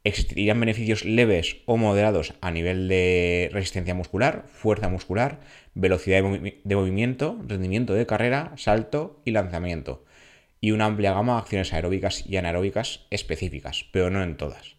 existirían 0.03 0.59
beneficios 0.59 1.05
leves 1.05 1.57
o 1.65 1.77
moderados 1.77 2.33
a 2.41 2.51
nivel 2.51 2.87
de 2.87 3.49
resistencia 3.51 3.95
muscular, 3.95 4.45
fuerza 4.47 4.89
muscular, 4.89 5.41
velocidad 5.73 6.23
de, 6.23 6.75
movimiento, 6.75 7.39
rendimiento 7.45 7.93
de 7.93 8.05
carrera, 8.05 8.53
salto 8.55 9.21
y 9.25 9.31
lanzamiento. 9.31 10.05
Y 10.61 10.71
una 10.71 10.85
amplia 10.85 11.13
gama 11.13 11.33
de 11.33 11.39
acciones 11.39 11.73
aeróbicas 11.73 12.25
y 12.27 12.37
anaeróbicas 12.37 13.05
específicas, 13.09 13.85
pero 13.91 14.09
no 14.09 14.23
en 14.23 14.35
todas. 14.35 14.78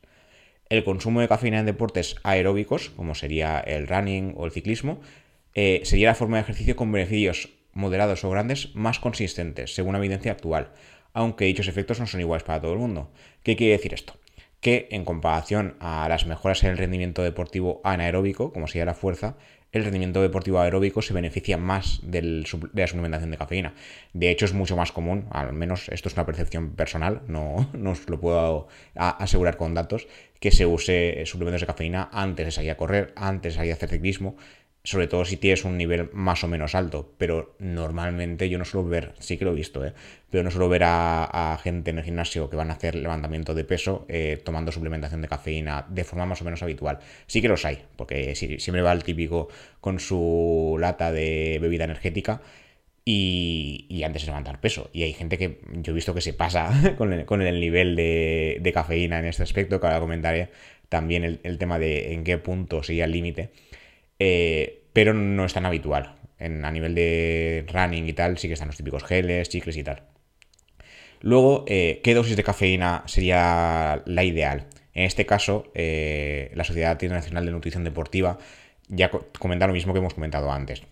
El 0.71 0.85
consumo 0.85 1.21
de 1.21 1.27
cafeína 1.27 1.59
en 1.59 1.67
deportes 1.67 2.15
aeróbicos, 2.23 2.91
como 2.91 3.17
sería 3.17 3.59
el 3.59 3.89
running 3.89 4.35
o 4.37 4.45
el 4.47 4.53
ciclismo, 4.53 5.01
eh, 5.55 5.81
sería 5.83 6.11
la 6.11 6.15
forma 6.15 6.37
de 6.37 6.45
ejercicio 6.45 6.77
con 6.77 6.93
beneficios 6.93 7.49
moderados 7.73 8.23
o 8.23 8.31
grandes 8.31 8.73
más 8.77 9.01
consistentes, 9.01 9.75
según 9.75 9.95
la 9.95 9.99
evidencia 9.99 10.31
actual, 10.31 10.71
aunque 11.13 11.47
dichos 11.47 11.67
efectos 11.67 11.99
no 11.99 12.07
son 12.07 12.21
iguales 12.21 12.45
para 12.45 12.61
todo 12.61 12.73
el 12.73 12.79
mundo. 12.79 13.11
¿Qué 13.43 13.57
quiere 13.57 13.73
decir 13.73 13.95
esto? 13.95 14.15
que 14.61 14.89
en 14.91 15.05
comparación 15.05 15.77
a 15.81 16.07
las 16.09 16.27
mejoras 16.27 16.63
en 16.63 16.71
el 16.71 16.79
rendimiento 16.79 17.23
deportivo 17.23 17.81
anaeróbico, 17.83 18.53
como 18.53 18.67
sería 18.67 18.85
la 18.85 18.95
fuerza, 18.95 19.37
el 19.73 19.85
rendimiento 19.85 20.21
deportivo 20.21 20.61
aeróbico 20.61 21.01
se 21.01 21.15
beneficia 21.15 21.57
más 21.57 22.01
de 22.03 22.23
la 22.23 22.87
suplementación 22.87 23.31
de 23.31 23.39
cafeína. 23.39 23.75
De 24.13 24.31
hecho, 24.31 24.45
es 24.45 24.53
mucho 24.53 24.77
más 24.77 24.93
común, 24.93 25.27
al 25.31 25.53
menos 25.53 25.89
esto 25.89 26.09
es 26.09 26.15
una 26.15 26.27
percepción 26.27 26.73
personal, 26.73 27.23
no, 27.29 27.71
no 27.73 27.93
os 27.93 28.09
lo 28.09 28.21
puedo 28.21 28.69
asegurar 28.95 29.57
con 29.57 29.75
datos, 29.75 30.09
que 30.41 30.51
se 30.51 30.67
use 30.67 31.23
suplementos 31.27 31.61
de 31.61 31.67
cafeína 31.67 32.09
antes 32.13 32.47
de 32.47 32.53
salir 32.53 32.71
a 32.71 32.77
correr, 32.77 33.13
antes 33.15 33.53
de 33.53 33.57
salir 33.59 33.73
a 33.73 33.75
hacer 33.75 33.91
ciclismo, 33.91 34.37
sobre 34.83 35.07
todo 35.07 35.27
si 35.27 35.37
tienes 35.37 35.65
un 35.65 35.77
nivel 35.77 36.09
más 36.15 36.43
o 36.43 36.49
menos 36.49 36.75
alto, 36.75 37.13
pero 37.19 37.55
normalmente 37.59 38.49
yo 38.49 38.57
no 38.57 38.65
suelo 38.65 38.89
ver, 38.89 39.13
sí 39.19 39.37
que 39.37 39.45
lo 39.45 39.53
he 39.53 39.55
visto, 39.55 39.85
¿eh? 39.85 39.93
pero 40.31 40.43
no 40.43 40.51
suelo 40.51 40.71
ver 40.71 40.83
a, 40.85 41.59
gente 41.63 41.91
en 41.91 41.99
el 41.99 42.05
gimnasio 42.05 42.49
que 42.49 42.57
van 42.57 42.71
a 42.71 42.75
hacer 42.75 42.95
levantamiento 42.95 43.55
de 43.55 43.65
peso 43.65 44.07
eh, 44.09 44.41
tomando 44.43 44.73
suplementación 44.73 45.21
de 45.21 45.29
cafeína 45.29 45.85
de 45.89 46.05
forma 46.05 46.25
más 46.25 46.41
o 46.41 46.45
menos 46.45 46.63
habitual. 46.63 47.01
Sí 47.27 47.43
que 47.43 47.49
los 47.49 47.65
hay, 47.67 47.85
porque 47.97 48.35
siempre 48.35 48.81
va 48.81 48.93
el 48.93 49.05
típico 49.05 49.49
con 49.83 50.01
su 50.01 50.77
lata 50.81 51.13
de 51.13 51.59
bebida 51.61 51.85
energética 51.85 52.41
y, 53.13 54.03
antes 54.05 54.23
de 54.23 54.27
levantar 54.27 54.61
peso. 54.61 54.91
Y 54.93 55.03
hay 55.03 55.13
gente 55.13 55.39
que 55.39 55.61
yo 55.73 55.93
he 55.93 55.95
visto 55.95 56.15
que 56.15 56.21
se 56.21 56.33
pasa 56.33 56.95
con 56.97 57.13
el, 57.43 57.61
nivel 57.61 57.97
de, 57.97 58.71
cafeína 58.73 59.19
en 59.19 59.27
este 59.27 59.43
aspecto, 59.43 59.81
que 59.81 59.87
ahora 59.87 60.01
comentaré 60.01 60.51
también 60.89 61.41
el, 61.43 61.59
tema 61.59 61.79
de 61.79 62.15
en 62.15 62.25
qué 62.25 62.39
punto 62.39 62.83
sería 62.83 63.05
el 63.05 63.13
límite. 63.13 63.51
Eh, 64.19 64.85
pero 64.93 65.15
no 65.15 65.45
es 65.45 65.53
tan 65.53 65.67
habitual. 65.67 66.17
A 66.39 66.71
nivel 66.71 66.95
de 66.95 67.67
running 67.73 68.09
y 68.09 68.13
tal, 68.15 68.39
sí 68.39 68.49
que 68.49 68.55
están 68.55 68.69
los 68.69 68.77
típicos 68.77 69.05
geles, 69.05 69.49
chicles 69.49 69.77
y 69.77 69.85
tal. 69.85 70.03
Luego, 71.21 71.65
eh, 71.69 72.01
¿qué 72.03 72.15
dosis 72.15 72.37
de 72.37 72.43
cafeína 72.43 73.03
sería 73.07 74.03
la 74.07 74.25
ideal? 74.25 74.69
En 74.95 75.05
este 75.05 75.27
caso, 75.27 75.71
eh, 75.75 76.51
la 76.55 76.65
Sociedad 76.65 76.93
Internacional 76.93 77.45
de 77.45 77.53
Nutrición 77.53 77.85
Deportiva 77.85 78.39
ya 78.89 79.11
comenta 79.39 79.67
lo 79.67 79.75
mismo 79.75 79.93
que 79.93 79.99
hemos 79.99 80.15
comentado 80.15 80.51
antes. 80.51 80.83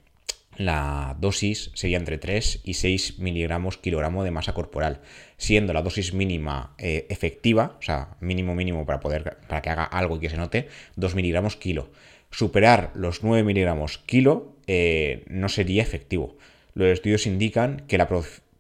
La 0.58 1.16
dosis 1.18 1.70
sería 1.74 1.96
entre 1.96 2.18
3 2.18 2.60
y 2.64 2.74
6 2.74 3.18
miligramos 3.20 3.78
kilogramo 3.78 4.24
de 4.24 4.32
masa 4.32 4.52
corporal, 4.52 5.00
siendo 5.38 5.72
la 5.72 5.82
dosis 5.82 6.12
mínima 6.12 6.74
efectiva, 6.78 7.76
o 7.78 7.82
sea, 7.82 8.16
mínimo 8.20 8.54
mínimo 8.54 8.84
para 8.84 9.00
poder 9.00 9.38
para 9.48 9.62
que 9.62 9.70
haga 9.70 9.84
algo 9.84 10.16
y 10.16 10.20
que 10.20 10.30
se 10.30 10.36
note, 10.36 10.68
2 10.96 11.14
miligramos 11.14 11.56
kilo 11.56 11.90
superar 12.30 12.90
los 12.94 13.22
9 13.22 13.42
miligramos 13.42 13.98
kilo 13.98 14.54
eh, 14.66 15.24
no 15.28 15.48
sería 15.48 15.82
efectivo. 15.82 16.36
Los 16.74 16.88
estudios 16.88 17.26
indican 17.26 17.84
que 17.88 17.98
la 17.98 18.08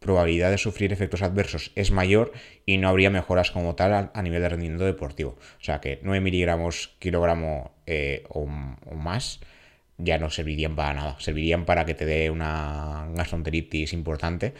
probabilidad 0.00 0.50
de 0.50 0.58
sufrir 0.58 0.92
efectos 0.92 1.22
adversos 1.22 1.72
es 1.74 1.90
mayor 1.90 2.32
y 2.66 2.78
no 2.78 2.88
habría 2.88 3.10
mejoras 3.10 3.50
como 3.50 3.74
tal 3.74 4.10
a, 4.12 4.22
nivel 4.22 4.42
de 4.42 4.48
rendimiento 4.48 4.84
deportivo. 4.84 5.36
O 5.60 5.64
sea 5.64 5.80
que 5.80 6.00
9 6.02 6.20
miligramos 6.20 6.94
kilogramo 6.98 7.72
eh, 7.86 8.24
o, 8.28 8.46
más 8.46 9.40
ya 9.98 10.18
no 10.18 10.30
servirían 10.30 10.76
para 10.76 10.94
nada. 10.94 11.16
Servirían 11.18 11.64
para 11.64 11.84
que 11.84 11.94
te 11.94 12.06
dé 12.06 12.30
una 12.30 13.08
gastroenteritis 13.14 13.92
importante 13.92 14.54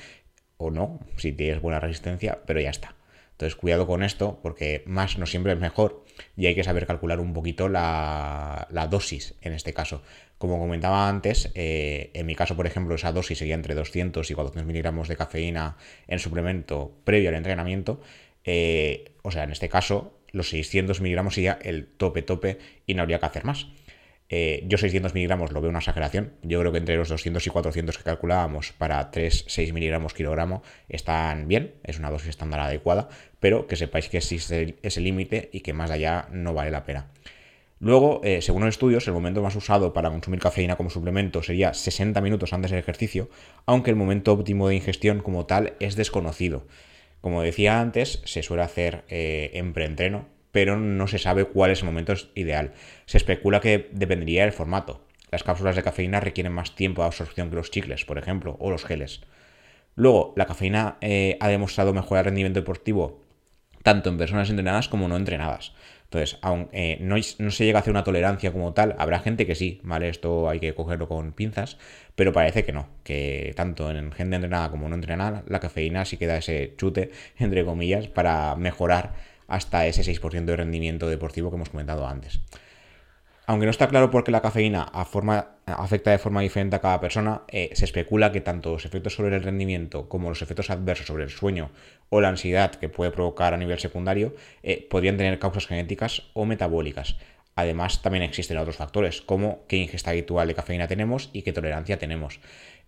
o 0.56 0.70
no, 0.70 1.00
si 1.16 1.32
tienes 1.32 1.62
buena 1.62 1.80
resistencia, 1.80 2.40
pero 2.44 2.60
ya 2.60 2.70
está. 2.70 2.96
Entonces, 3.38 3.54
cuidado 3.54 3.86
con 3.86 4.02
esto, 4.02 4.40
porque 4.42 4.82
más 4.84 5.16
no 5.16 5.24
siempre 5.24 5.52
es 5.52 5.60
mejor 5.60 6.04
y 6.36 6.46
hay 6.46 6.56
que 6.56 6.64
saber 6.64 6.86
calcular 6.88 7.20
un 7.20 7.32
poquito 7.32 7.68
la, 7.68 8.66
dosis 8.90 9.36
en 9.42 9.52
este 9.52 9.72
caso. 9.72 10.02
Como 10.38 10.58
comentaba 10.58 11.08
antes, 11.08 11.52
eh, 11.54 12.10
en 12.14 12.26
mi 12.26 12.34
caso, 12.34 12.56
por 12.56 12.66
ejemplo, 12.66 12.96
esa 12.96 13.12
dosis 13.12 13.38
sería 13.38 13.54
entre 13.54 13.76
200 13.76 14.28
y 14.28 14.34
400 14.34 14.66
miligramos 14.66 15.06
de 15.06 15.16
cafeína 15.16 15.76
en 16.08 16.18
suplemento 16.18 16.98
previo 17.04 17.28
al 17.28 17.36
entrenamiento. 17.36 18.00
Eh, 18.42 19.12
o 19.22 19.30
sea, 19.30 19.44
en 19.44 19.52
este 19.52 19.68
caso, 19.68 20.18
los 20.32 20.48
600 20.48 21.00
miligramos 21.00 21.34
sería 21.34 21.60
el 21.62 21.86
tope 21.86 22.22
tope 22.22 22.58
y 22.86 22.94
no 22.94 23.02
habría 23.02 23.20
que 23.20 23.26
hacer 23.26 23.44
más. 23.44 23.68
Eh, 24.30 24.64
yo 24.66 24.76
600 24.76 25.14
miligramos 25.14 25.52
lo 25.52 25.60
veo 25.60 25.70
una 25.70 25.78
exageración. 25.78 26.34
Yo 26.42 26.60
creo 26.60 26.72
que 26.72 26.78
entre 26.78 26.96
los 26.96 27.08
200 27.08 27.46
y 27.46 27.50
400 27.50 27.96
que 27.96 28.04
calculábamos 28.04 28.72
para 28.72 29.10
3-6 29.10 29.72
miligramos 29.72 30.14
kilogramo 30.14 30.62
están 30.88 31.48
bien, 31.48 31.74
es 31.82 31.98
una 31.98 32.10
dosis 32.10 32.30
estándar 32.30 32.60
adecuada, 32.60 33.08
pero 33.40 33.66
que 33.66 33.76
sepáis 33.76 34.08
que 34.08 34.18
existe 34.18 34.76
ese 34.82 35.00
límite 35.00 35.48
y 35.52 35.60
que 35.60 35.72
más 35.72 35.90
allá 35.90 36.28
no 36.30 36.52
vale 36.52 36.70
la 36.70 36.84
pena. 36.84 37.10
Luego, 37.80 38.20
eh, 38.24 38.42
según 38.42 38.62
los 38.64 38.70
estudios, 38.70 39.06
el 39.06 39.14
momento 39.14 39.40
más 39.40 39.54
usado 39.54 39.92
para 39.92 40.10
consumir 40.10 40.40
cafeína 40.40 40.76
como 40.76 40.90
suplemento 40.90 41.42
sería 41.44 41.74
60 41.74 42.20
minutos 42.20 42.52
antes 42.52 42.72
del 42.72 42.80
ejercicio, 42.80 43.30
aunque 43.66 43.90
el 43.90 43.96
momento 43.96 44.32
óptimo 44.32 44.68
de 44.68 44.74
ingestión 44.74 45.20
como 45.20 45.46
tal 45.46 45.74
es 45.78 45.94
desconocido. 45.94 46.66
Como 47.20 47.42
decía 47.42 47.80
antes, 47.80 48.20
se 48.24 48.42
suele 48.42 48.64
hacer 48.64 49.04
eh, 49.08 49.50
en 49.54 49.72
preentreno, 49.72 50.26
pero 50.52 50.76
no 50.76 51.06
se 51.06 51.18
sabe 51.18 51.44
cuál 51.44 51.70
es 51.70 51.80
el 51.80 51.86
momento 51.86 52.14
ideal. 52.34 52.72
Se 53.06 53.18
especula 53.18 53.60
que 53.60 53.88
dependería 53.92 54.42
del 54.42 54.52
formato. 54.52 55.04
Las 55.30 55.42
cápsulas 55.42 55.76
de 55.76 55.82
cafeína 55.82 56.20
requieren 56.20 56.52
más 56.52 56.74
tiempo 56.74 57.02
de 57.02 57.06
absorción 57.06 57.50
que 57.50 57.56
los 57.56 57.70
chicles, 57.70 58.04
por 58.04 58.18
ejemplo, 58.18 58.56
o 58.60 58.70
los 58.70 58.84
geles. 58.84 59.20
Luego, 59.94 60.32
la 60.36 60.46
cafeína 60.46 60.96
eh, 61.00 61.36
ha 61.40 61.48
demostrado 61.48 61.92
mejorar 61.92 62.24
el 62.24 62.30
rendimiento 62.30 62.60
deportivo 62.60 63.22
tanto 63.82 64.10
en 64.10 64.18
personas 64.18 64.50
entrenadas 64.50 64.88
como 64.88 65.08
no 65.08 65.16
entrenadas. 65.16 65.72
Entonces, 66.04 66.38
aunque 66.42 66.92
eh, 66.92 66.98
no, 67.00 67.16
no, 67.38 67.50
se 67.50 67.64
llega 67.64 67.78
a 67.78 67.80
hacer 67.80 67.90
una 67.90 68.04
tolerancia 68.04 68.52
como 68.52 68.72
tal, 68.72 68.94
habrá 68.98 69.20
gente 69.20 69.46
que 69.46 69.54
sí, 69.54 69.80
¿vale? 69.82 70.08
Esto 70.08 70.48
hay 70.48 70.58
que 70.58 70.74
cogerlo 70.74 71.08
con 71.08 71.32
pinzas, 71.32 71.78
pero 72.14 72.32
parece 72.32 72.64
que 72.64 72.72
no, 72.72 72.88
que 73.02 73.52
tanto 73.56 73.90
en 73.90 74.12
gente 74.12 74.36
entrenada 74.36 74.70
como 74.70 74.88
no 74.88 74.94
entrenada, 74.94 75.42
la 75.46 75.60
cafeína 75.60 76.04
sí 76.04 76.16
queda 76.16 76.38
ese 76.38 76.74
chute, 76.76 77.10
entre 77.38 77.64
comillas, 77.64 78.08
para 78.08 78.56
mejorar 78.56 79.14
hasta 79.48 79.86
ese 79.86 80.02
6% 80.02 80.44
de 80.44 80.56
rendimiento 80.56 81.08
deportivo 81.08 81.50
que 81.50 81.56
hemos 81.56 81.70
comentado 81.70 82.06
antes. 82.06 82.40
Aunque 83.48 83.64
no 83.64 83.70
está 83.70 83.88
claro 83.88 84.10
por 84.10 84.24
qué 84.24 84.30
la 84.30 84.42
cafeína 84.42 84.82
afecta 85.64 86.10
de 86.10 86.18
forma 86.18 86.42
diferente 86.42 86.76
a 86.76 86.80
cada 86.80 87.00
persona, 87.00 87.44
eh, 87.48 87.70
se 87.72 87.86
especula 87.86 88.30
que 88.30 88.42
tanto 88.42 88.72
los 88.72 88.84
efectos 88.84 89.14
sobre 89.14 89.34
el 89.34 89.42
rendimiento 89.42 90.06
como 90.06 90.28
los 90.28 90.42
efectos 90.42 90.68
adversos 90.68 91.06
sobre 91.06 91.24
el 91.24 91.30
sueño 91.30 91.70
o 92.10 92.20
la 92.20 92.28
ansiedad 92.28 92.72
que 92.72 92.90
puede 92.90 93.10
provocar 93.10 93.54
a 93.54 93.56
nivel 93.56 93.78
secundario 93.78 94.34
eh, 94.62 94.86
podrían 94.90 95.16
tener 95.16 95.38
causas 95.38 95.66
genéticas 95.66 96.24
o 96.34 96.44
metabólicas. 96.44 97.16
Además, 97.56 98.02
también 98.02 98.22
existen 98.22 98.58
otros 98.58 98.76
factores, 98.76 99.22
como 99.22 99.66
qué 99.66 99.78
ingesta 99.78 100.10
habitual 100.10 100.46
de 100.46 100.54
cafeína 100.54 100.86
tenemos 100.86 101.30
y 101.32 101.40
qué 101.40 101.54
tolerancia 101.54 101.98
tenemos. 101.98 102.40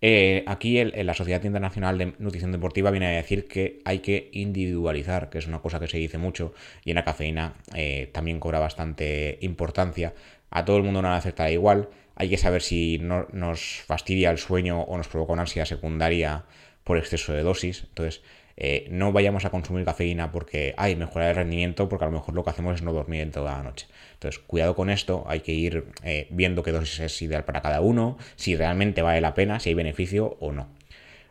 Eh, 0.03 0.43
aquí 0.47 0.83
la 0.83 1.13
Sociedad 1.13 1.43
Internacional 1.43 1.97
de 1.99 2.13
Nutrición 2.17 2.51
Deportiva 2.51 2.89
viene 2.89 3.05
a 3.05 3.09
decir 3.11 3.47
que 3.47 3.81
hay 3.85 3.99
que 3.99 4.29
individualizar, 4.33 5.29
que 5.29 5.37
es 5.37 5.45
una 5.45 5.59
cosa 5.59 5.79
que 5.79 5.87
se 5.87 5.97
dice 5.97 6.17
mucho 6.17 6.53
y 6.83 6.89
en 6.89 6.95
la 6.95 7.05
cafeína 7.05 7.53
eh, 7.75 8.09
también 8.11 8.39
cobra 8.39 8.59
bastante 8.59 9.37
importancia. 9.41 10.15
A 10.49 10.65
todo 10.65 10.77
el 10.77 10.83
mundo 10.83 11.03
no 11.03 11.09
le 11.09 11.15
afecta 11.15 11.51
igual, 11.51 11.89
hay 12.15 12.29
que 12.29 12.37
saber 12.37 12.63
si 12.63 12.97
no, 12.97 13.27
nos 13.31 13.83
fastidia 13.85 14.31
el 14.31 14.39
sueño 14.39 14.81
o 14.81 14.97
nos 14.97 15.07
provoca 15.07 15.33
una 15.33 15.43
ansiedad 15.43 15.65
secundaria 15.65 16.45
por 16.83 16.97
exceso 16.97 17.33
de 17.33 17.43
dosis. 17.43 17.83
Entonces, 17.89 18.21
eh, 18.63 18.85
no 18.91 19.11
vayamos 19.11 19.43
a 19.43 19.49
consumir 19.49 19.83
cafeína 19.85 20.31
porque, 20.31 20.75
hay 20.77 20.95
mejorar 20.95 21.29
el 21.29 21.35
rendimiento, 21.35 21.89
porque 21.89 22.05
a 22.05 22.09
lo 22.09 22.13
mejor 22.13 22.35
lo 22.35 22.43
que 22.43 22.51
hacemos 22.51 22.75
es 22.75 22.83
no 22.83 22.93
dormir 22.93 23.21
en 23.21 23.31
toda 23.31 23.57
la 23.57 23.63
noche. 23.63 23.87
Entonces, 24.13 24.39
cuidado 24.45 24.75
con 24.75 24.91
esto, 24.91 25.23
hay 25.25 25.39
que 25.39 25.51
ir 25.51 25.85
eh, 26.03 26.27
viendo 26.29 26.61
qué 26.61 26.71
dosis 26.71 26.99
es 26.99 27.21
ideal 27.23 27.43
para 27.43 27.63
cada 27.63 27.81
uno, 27.81 28.19
si 28.35 28.55
realmente 28.55 29.01
vale 29.01 29.19
la 29.19 29.33
pena, 29.33 29.59
si 29.59 29.69
hay 29.69 29.73
beneficio 29.73 30.37
o 30.39 30.51
no. 30.51 30.67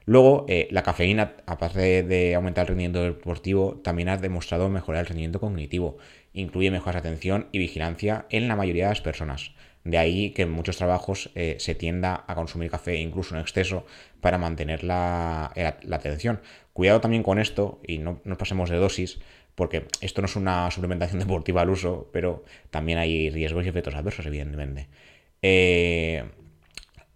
Luego, 0.07 0.45
eh, 0.49 0.67
la 0.73 0.83
cafeína, 0.83 1.35
aparte 1.47 2.03
de 2.03 2.35
aumentar 2.35 2.63
el 2.63 2.69
rendimiento 2.71 3.01
deportivo, 3.01 3.81
también 3.85 4.09
ha 4.09 4.17
demostrado 4.17 4.69
mejorar 4.69 5.03
el 5.03 5.07
rendimiento 5.07 5.39
cognitivo. 5.39 5.99
Incluye 6.33 6.73
mejoras 6.73 7.05
de 7.05 7.11
atención 7.11 7.47
y 7.53 7.59
vigilancia 7.59 8.27
en 8.31 8.49
la 8.49 8.57
mayoría 8.57 8.87
de 8.87 8.91
las 8.91 9.03
personas. 9.03 9.53
De 9.85 9.97
ahí 9.97 10.31
que 10.31 10.43
en 10.43 10.51
muchos 10.51 10.77
trabajos 10.77 11.31
eh, 11.35 11.57
se 11.59 11.75
tienda 11.75 12.25
a 12.27 12.35
consumir 12.35 12.71
café 12.71 12.97
incluso 12.97 13.35
en 13.35 13.41
exceso 13.41 13.87
para 14.21 14.37
mantener 14.37 14.85
la, 14.85 15.53
atención. 15.91 16.41
Cuidado 16.73 17.01
también 17.01 17.23
con 17.23 17.39
esto 17.39 17.81
y 17.87 17.99
no 17.99 18.21
nos 18.25 18.37
pasemos 18.37 18.69
de 18.69 18.77
dosis, 18.77 19.21
porque 19.55 19.87
esto 20.01 20.21
no 20.21 20.27
es 20.27 20.37
una 20.37 20.71
suplementación 20.71 21.19
deportiva 21.21 21.63
al 21.63 21.71
uso, 21.71 22.11
pero 22.13 22.45
también 22.71 22.99
hay 22.99 23.31
riesgos 23.31 23.65
y 23.65 23.69
efectos 23.69 23.95
adversos, 23.95 24.27
evidentemente. 24.27 24.89
Eh, 25.41 26.25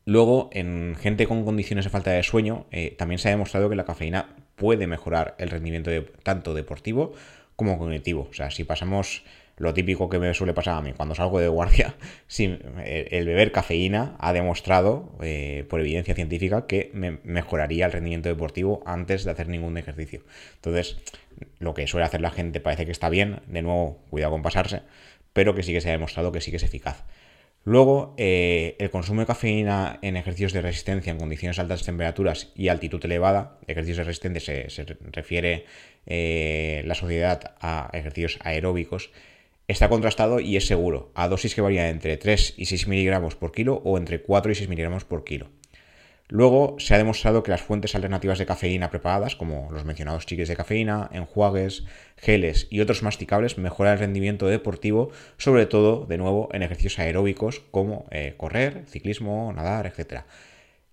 luego, 0.07 0.49
en 0.53 0.97
gente 0.99 1.27
con 1.27 1.45
condiciones 1.45 1.85
de 1.85 1.91
falta 1.91 2.13
de 2.13 2.23
sueño, 2.23 2.67
eh, 2.71 2.95
también 2.97 3.19
se 3.19 3.29
ha 3.29 3.33
demostrado 3.33 3.69
que 3.69 3.77
la 3.77 3.85
cafeína 3.85 4.37
puede 4.57 4.87
mejorar 4.87 5.35
el 5.39 5.51
rendimiento 5.51 5.91
tanto 6.23 6.55
deportivo 6.55 7.13
como 7.57 7.79
cognitivo. 7.79 8.29
O 8.31 8.35
sea, 8.35 8.51
si 8.51 8.65
pasamos 8.65 9.23
lo 9.57 9.73
típico 9.73 10.09
que 10.09 10.19
me 10.19 10.35
suele 10.35 10.53
pasar 10.53 10.77
a 10.77 10.81
mí 10.81 10.93
cuando 10.93 11.15
salgo 11.15 11.39
de 11.41 11.49
guardia, 11.49 11.95
el 12.39 13.27
beber 13.27 13.53
cafeína 13.53 14.17
ha 14.19 14.33
demostrado 14.33 15.17
eh, 15.23 15.65
por 15.69 15.81
evidencia 15.81 16.15
científica 16.15 16.67
que 16.67 16.91
me 16.93 17.19
mejoraría 17.25 17.87
el 17.87 17.93
rendimiento 17.93 18.29
deportivo 18.29 18.83
antes 18.87 19.25
de 19.25 19.31
hacer 19.31 19.49
ningún 19.49 19.79
ejercicio. 19.79 20.23
Entonces, 20.57 20.99
lo 21.59 21.75
que 21.75 21.87
suele 21.87 22.07
hacer 22.07 22.21
la 22.21 22.31
gente 22.31 22.61
parece 22.61 22.87
que 22.87 22.93
está 22.93 23.09
bien, 23.09 23.41
de 23.47 23.63
nuevo, 23.63 24.03
cuidado 24.11 24.33
con 24.33 24.43
pasarse, 24.43 24.83
pero 25.33 25.55
que 25.55 25.63
sí 25.63 25.73
que 25.73 25.81
se 25.81 25.89
ha 25.89 25.93
demostrado 25.93 26.33
que 26.33 26.41
sí 26.41 26.51
que 26.51 26.57
es 26.57 26.63
eficaz. 26.63 27.05
Luego, 27.67 28.15
eh, 28.19 28.77
el 28.79 28.91
consumo 28.91 29.21
de 29.21 29.27
cafeína 29.27 29.99
en 30.03 30.17
ejercicios 30.17 30.53
de 30.53 30.61
resistencia 30.61 31.11
en 31.11 31.19
condiciones 31.19 31.57
de 31.57 31.63
altas 31.63 31.83
temperaturas 31.83 32.53
y 32.55 32.69
altitud 32.69 33.03
elevada, 33.03 33.59
ejercicios 33.67 33.99
de 33.99 34.05
resistencia 34.05 34.69
se, 34.69 34.85
refiere 35.11 35.65
eh, 36.05 36.83
la 36.85 36.95
sociedad 36.95 37.55
a 37.61 37.89
ejercicios 37.95 38.39
aeróbicos, 38.43 39.13
está 39.69 39.89
contrastado 39.89 40.41
y 40.41 40.57
es 40.57 40.67
seguro, 40.67 41.11
a 41.15 41.29
dosis 41.29 41.55
que 41.55 41.61
varían 41.61 41.87
entre 41.87 42.17
3 42.17 42.55
y 42.57 42.67
6 42.67 42.89
miligramos 42.89 43.37
por 43.37 43.53
kilo 43.53 43.81
o 43.85 43.99
entre 43.99 44.23
4 44.23 44.53
y 44.53 44.55
6 44.55 44.69
miligramos 44.69 45.05
por 45.05 45.25
kilo. 45.25 45.49
Luego 46.29 46.77
se 46.79 46.95
ha 46.95 46.99
demostrado 46.99 47.43
que 47.43 47.51
las 47.51 47.61
fuentes 47.61 47.95
alternativas 47.95 48.39
de 48.39 48.47
cafeína 48.47 48.91
preparadas, 48.91 49.37
como 49.37 49.69
los 49.71 49.85
mencionados 49.85 50.25
chiques 50.25 50.49
de 50.49 50.57
cafeína, 50.57 51.11
enjuagues, 51.13 51.85
geles 52.17 52.67
y 52.71 52.81
otros 52.81 53.03
masticables, 53.03 53.59
mejoran 53.59 53.93
el 53.93 53.99
rendimiento 53.99 54.47
deportivo, 54.47 55.11
sobre 55.37 55.67
todo, 55.67 56.07
de 56.07 56.17
nuevo, 56.17 56.49
en 56.53 56.63
ejercicios 56.63 56.99
aeróbicos 56.99 57.61
como 57.71 58.07
eh, 58.11 58.35
correr, 58.39 58.85
ciclismo, 58.87 59.53
nadar, 59.53 59.87
etc. 59.87 60.23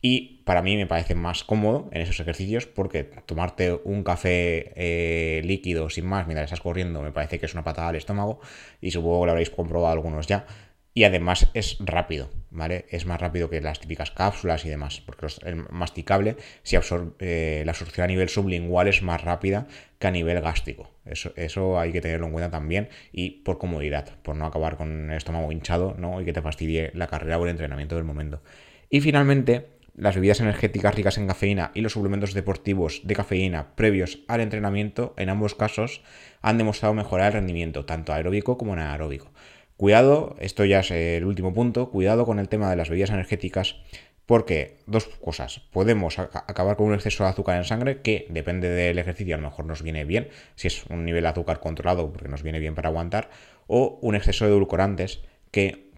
Y 0.02 0.42
para 0.46 0.64
mí 0.64 0.76
me 0.78 0.88
parece 0.88 1.14
más 1.14 1.44
cómodo 1.44 1.90
en 1.92 2.02
esos 2.02 2.20
ejercicios 2.20 2.66
porque 2.66 3.04
tomarte 3.04 3.80
un 3.84 4.04
café 4.04 4.74
eh, 4.76 5.42
líquido 5.44 5.90
sin 5.90 6.08
más 6.08 6.26
mientras 6.26 6.46
estás 6.46 6.62
corriendo 6.62 7.02
me 7.04 7.12
parece 7.12 7.40
que 7.40 7.46
es 7.46 7.54
una 7.54 7.64
patada 7.64 7.90
al 7.90 7.96
estómago 7.96 8.40
y 8.82 8.90
supongo 8.92 9.22
que 9.22 9.26
lo 9.28 9.32
habréis 9.32 9.52
comprobado 9.52 9.94
algunos 9.94 10.26
ya. 10.26 10.46
Y 10.94 11.06
además 11.06 11.50
es 11.54 11.78
rápido, 11.80 12.30
¿vale? 12.50 12.86
Es 12.90 13.06
más 13.06 13.22
rápido 13.22 13.50
que 13.50 13.62
las 13.62 13.80
típicas 13.80 14.12
cápsulas 14.12 14.66
y 14.66 14.70
demás, 14.70 15.02
porque 15.06 15.26
el 15.46 15.56
masticable, 15.70 16.36
si 16.64 16.76
absorbe, 16.76 17.14
eh, 17.20 17.64
la 17.66 17.72
absorción 17.72 18.04
a 18.04 18.08
nivel 18.08 18.28
sublingual 18.28 18.90
es 18.90 19.02
más 19.02 19.24
rápida 19.24 19.68
que 20.00 20.08
a 20.08 20.12
nivel 20.12 20.42
gástrico. 20.42 20.92
Eso, 21.06 21.32
eso 21.38 21.80
hay 21.80 21.94
que 21.94 22.02
tenerlo 22.02 22.26
en 22.26 22.34
cuenta 22.34 22.52
también 22.52 22.90
y 23.14 23.30
por 23.30 23.58
comodidad, 23.58 24.18
por 24.22 24.36
no 24.36 24.46
acabar 24.46 24.76
con 24.76 25.12
el 25.12 25.16
estómago 25.16 25.50
hinchado, 25.54 25.96
¿no? 25.98 26.20
Y 26.20 26.26
que 26.26 26.34
te 26.34 26.42
fastidie 26.42 26.92
la 26.94 27.08
carrera 27.08 27.38
o 27.38 27.46
el 27.46 27.52
entrenamiento 27.52 27.96
del 27.96 28.04
momento. 28.04 28.42
Y 28.90 29.00
finalmente, 29.00 29.68
las 29.96 30.16
bebidas 30.16 30.40
energéticas 30.40 30.96
ricas 30.96 31.18
en 31.18 31.28
cafeína 31.28 31.72
y 31.74 31.82
los 31.82 31.94
suplementos 31.94 32.34
deportivos 32.34 33.02
de 33.04 33.16
cafeína 33.16 33.76
previos 33.76 34.20
al 34.28 34.42
entrenamiento, 34.42 35.14
en 35.18 35.30
ambos 35.30 35.56
casos, 35.56 36.02
han 36.42 36.58
demostrado 36.58 36.94
mejorar 36.94 37.28
el 37.28 37.34
rendimiento, 37.34 37.86
tanto 37.86 38.14
aeróbico 38.14 38.58
como 38.58 38.74
anaeróbico. 38.74 39.32
Cuidado, 39.78 40.36
esto 40.40 40.64
ya 40.64 40.82
es 40.82 40.92
el 40.92 41.26
último 41.26 41.54
punto, 41.54 41.90
cuidado 41.90 42.26
con 42.26 42.40
el 42.40 42.50
tema 42.50 42.70
de 42.70 42.76
las 42.76 42.90
bebidas 42.90 43.10
energéticas, 43.10 43.78
porque 44.26 44.78
dos 44.86 45.08
cosas, 45.08 45.60
podemos 45.72 46.20
acabar 46.20 46.78
con 46.78 46.88
un 46.88 46.94
exceso 46.94 47.24
de 47.24 47.32
azúcar 47.32 47.58
en 47.58 47.66
sangre, 47.66 48.02
que 48.02 48.28
depende 48.30 48.70
del 48.70 49.00
ejercicio, 49.00 49.36
a 49.36 49.40
lo 49.40 49.50
mejor 49.50 49.66
nos 49.66 49.82
viene 49.82 50.06
bien, 50.06 50.30
si 50.56 50.68
es 50.68 50.86
un 50.86 51.04
nivel 51.04 51.24
de 51.24 51.30
azúcar 51.30 51.60
controlado, 51.60 52.14
porque 52.14 52.30
nos 52.30 52.44
viene 52.44 52.60
bien 52.60 52.76
para 52.76 52.90
aguantar, 52.90 53.30
o 53.68 54.00
un 54.02 54.16
exceso 54.16 54.46
de 54.46 54.52
edulcorantes, 54.52 55.22
que 55.50 55.91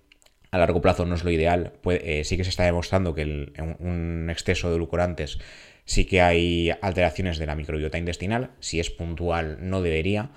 a 0.53 0.59
largo 0.59 0.81
plazo 0.81 1.07
no 1.07 1.15
es 1.15 1.23
lo 1.23 1.31
ideal. 1.31 1.73
Eh, 1.83 2.21
sí 2.23 2.37
que 2.37 2.43
se 2.43 2.51
está 2.51 2.63
demostrando 2.63 3.15
que 3.15 3.23
un 3.79 4.27
exceso 4.29 4.69
de 4.69 4.75
edulcorantes 4.75 5.39
sí 5.83 6.05
que 6.05 6.21
hay 6.21 6.69
alteraciones 6.79 7.39
de 7.39 7.47
la 7.47 7.55
microbiota 7.55 7.97
intestinal. 7.97 8.51
Si 8.59 8.79
es 8.79 8.91
puntual, 8.91 9.57
no 9.61 9.81
debería. 9.81 10.29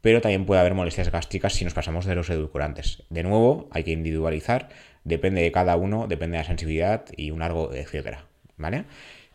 Pero 0.00 0.20
también 0.20 0.46
puede 0.46 0.60
haber 0.60 0.74
molestias 0.74 1.10
gástricas 1.10 1.54
si 1.54 1.64
nos 1.64 1.74
pasamos 1.74 2.04
de 2.04 2.14
los 2.14 2.30
edulcorantes. 2.30 3.02
De 3.10 3.24
nuevo, 3.24 3.68
hay 3.72 3.82
que 3.82 3.90
individualizar. 3.90 4.68
Depende 5.02 5.42
de 5.42 5.50
cada 5.50 5.74
uno, 5.74 6.06
depende 6.06 6.36
de 6.36 6.44
la 6.44 6.46
sensibilidad 6.46 7.06
y 7.16 7.32
un 7.32 7.40
largo, 7.40 7.74
etcétera. 7.74 8.26
¿Vale? 8.56 8.84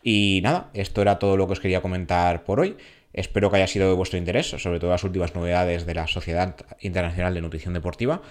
Y 0.02 0.39
nada, 0.41 0.69
esto 0.73 1.02
era 1.02 1.19
todo 1.19 1.36
lo 1.36 1.47
que 1.47 1.54
os 1.54 1.60
quería 1.60 1.82
comentar 1.82 2.45
por 2.45 2.62
hoy. 2.62 2.78
Espero 3.12 3.52
que 3.52 3.58
haya 3.58 3.67
sido 3.67 3.89
de 3.89 3.95
vuestro 3.95 4.17
interés, 4.17 4.47
sobre 4.47 4.80
todo 4.80 4.91
las 4.91 5.04
últimas 5.04 5.36
novedades 5.36 5.86
de 5.86 5.95
la 5.95 6.08
Sociedad 6.08 6.56
Internacional 6.80 7.34
de 7.34 7.41
Nutrición 7.41 7.73
Deportiva. 7.73 8.21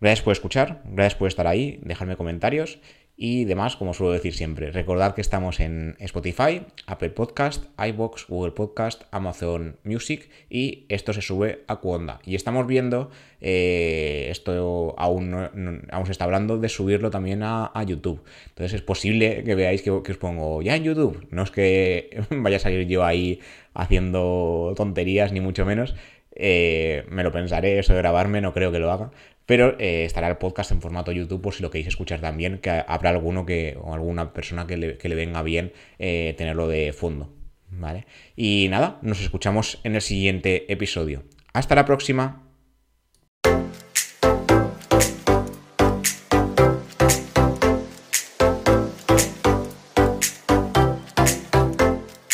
Gracias 0.00 0.22
por 0.22 0.32
escuchar, 0.32 0.80
gracias 0.86 1.14
por 1.14 1.28
estar 1.28 1.46
ahí, 1.46 1.78
dejarme 1.82 2.16
comentarios 2.16 2.78
y 3.18 3.44
demás, 3.44 3.76
como 3.76 3.92
suelo 3.92 4.14
decir 4.14 4.32
siempre. 4.32 4.70
Recordad 4.70 5.14
que 5.14 5.20
estamos 5.20 5.60
en 5.60 5.94
Spotify, 5.98 6.62
Apple 6.86 7.10
Podcast, 7.10 7.66
iBox, 7.78 8.26
Google 8.26 8.52
Podcast, 8.52 9.02
Amazon 9.10 9.76
Music 9.84 10.30
y 10.48 10.86
esto 10.88 11.12
se 11.12 11.20
sube 11.20 11.64
a 11.68 11.76
Cuonda. 11.76 12.20
Y 12.24 12.34
estamos 12.34 12.66
viendo, 12.66 13.10
eh, 13.42 14.28
esto 14.30 14.94
aún, 14.96 15.34
aún 15.34 16.06
se 16.06 16.12
está 16.12 16.24
hablando 16.24 16.56
de 16.56 16.70
subirlo 16.70 17.10
también 17.10 17.42
a, 17.42 17.70
YouTube. 17.86 18.22
Entonces 18.48 18.72
es 18.72 18.82
posible 18.82 19.44
que 19.44 19.54
veáis 19.54 19.82
que, 19.82 19.90
os 19.90 20.16
pongo 20.16 20.62
ya 20.62 20.76
en 20.76 20.84
YouTube. 20.84 21.28
No 21.30 21.42
es 21.42 21.50
que 21.50 22.22
vaya 22.30 22.56
a 22.56 22.60
salir 22.60 22.88
yo 22.88 23.04
ahí 23.04 23.40
haciendo 23.74 24.72
tonterías, 24.78 25.30
ni 25.30 25.40
mucho 25.40 25.66
menos. 25.66 25.94
Eh, 26.32 27.04
me 27.08 27.22
lo 27.22 27.32
pensaré, 27.32 27.78
eso 27.78 27.92
de 27.92 27.98
grabarme, 27.98 28.40
no 28.40 28.52
creo 28.52 28.72
que 28.72 28.78
lo 28.78 28.90
haga, 28.90 29.10
pero 29.46 29.76
eh, 29.78 30.04
estará 30.04 30.28
el 30.28 30.36
podcast 30.36 30.70
en 30.70 30.80
formato 30.80 31.12
YouTube 31.12 31.42
por 31.42 31.54
si 31.54 31.62
lo 31.62 31.70
queréis 31.70 31.88
escuchar 31.88 32.20
también, 32.20 32.58
que 32.58 32.70
habrá 32.70 33.10
alguno 33.10 33.44
que, 33.46 33.76
o 33.80 33.94
alguna 33.94 34.32
persona 34.32 34.66
que 34.66 34.76
le, 34.76 35.14
venga 35.14 35.42
bien 35.42 35.72
eh, 35.98 36.34
tenerlo 36.38 36.68
de 36.68 36.92
fondo. 36.92 37.32
¿Vale? 37.72 38.04
Y 38.34 38.66
nada, 38.68 38.98
nos 39.00 39.20
escuchamos 39.20 39.80
en 39.84 39.94
el 39.94 40.02
siguiente 40.02 40.72
episodio. 40.72 41.22
Hasta 41.52 41.76
la 41.76 41.84
próxima. 41.84 42.49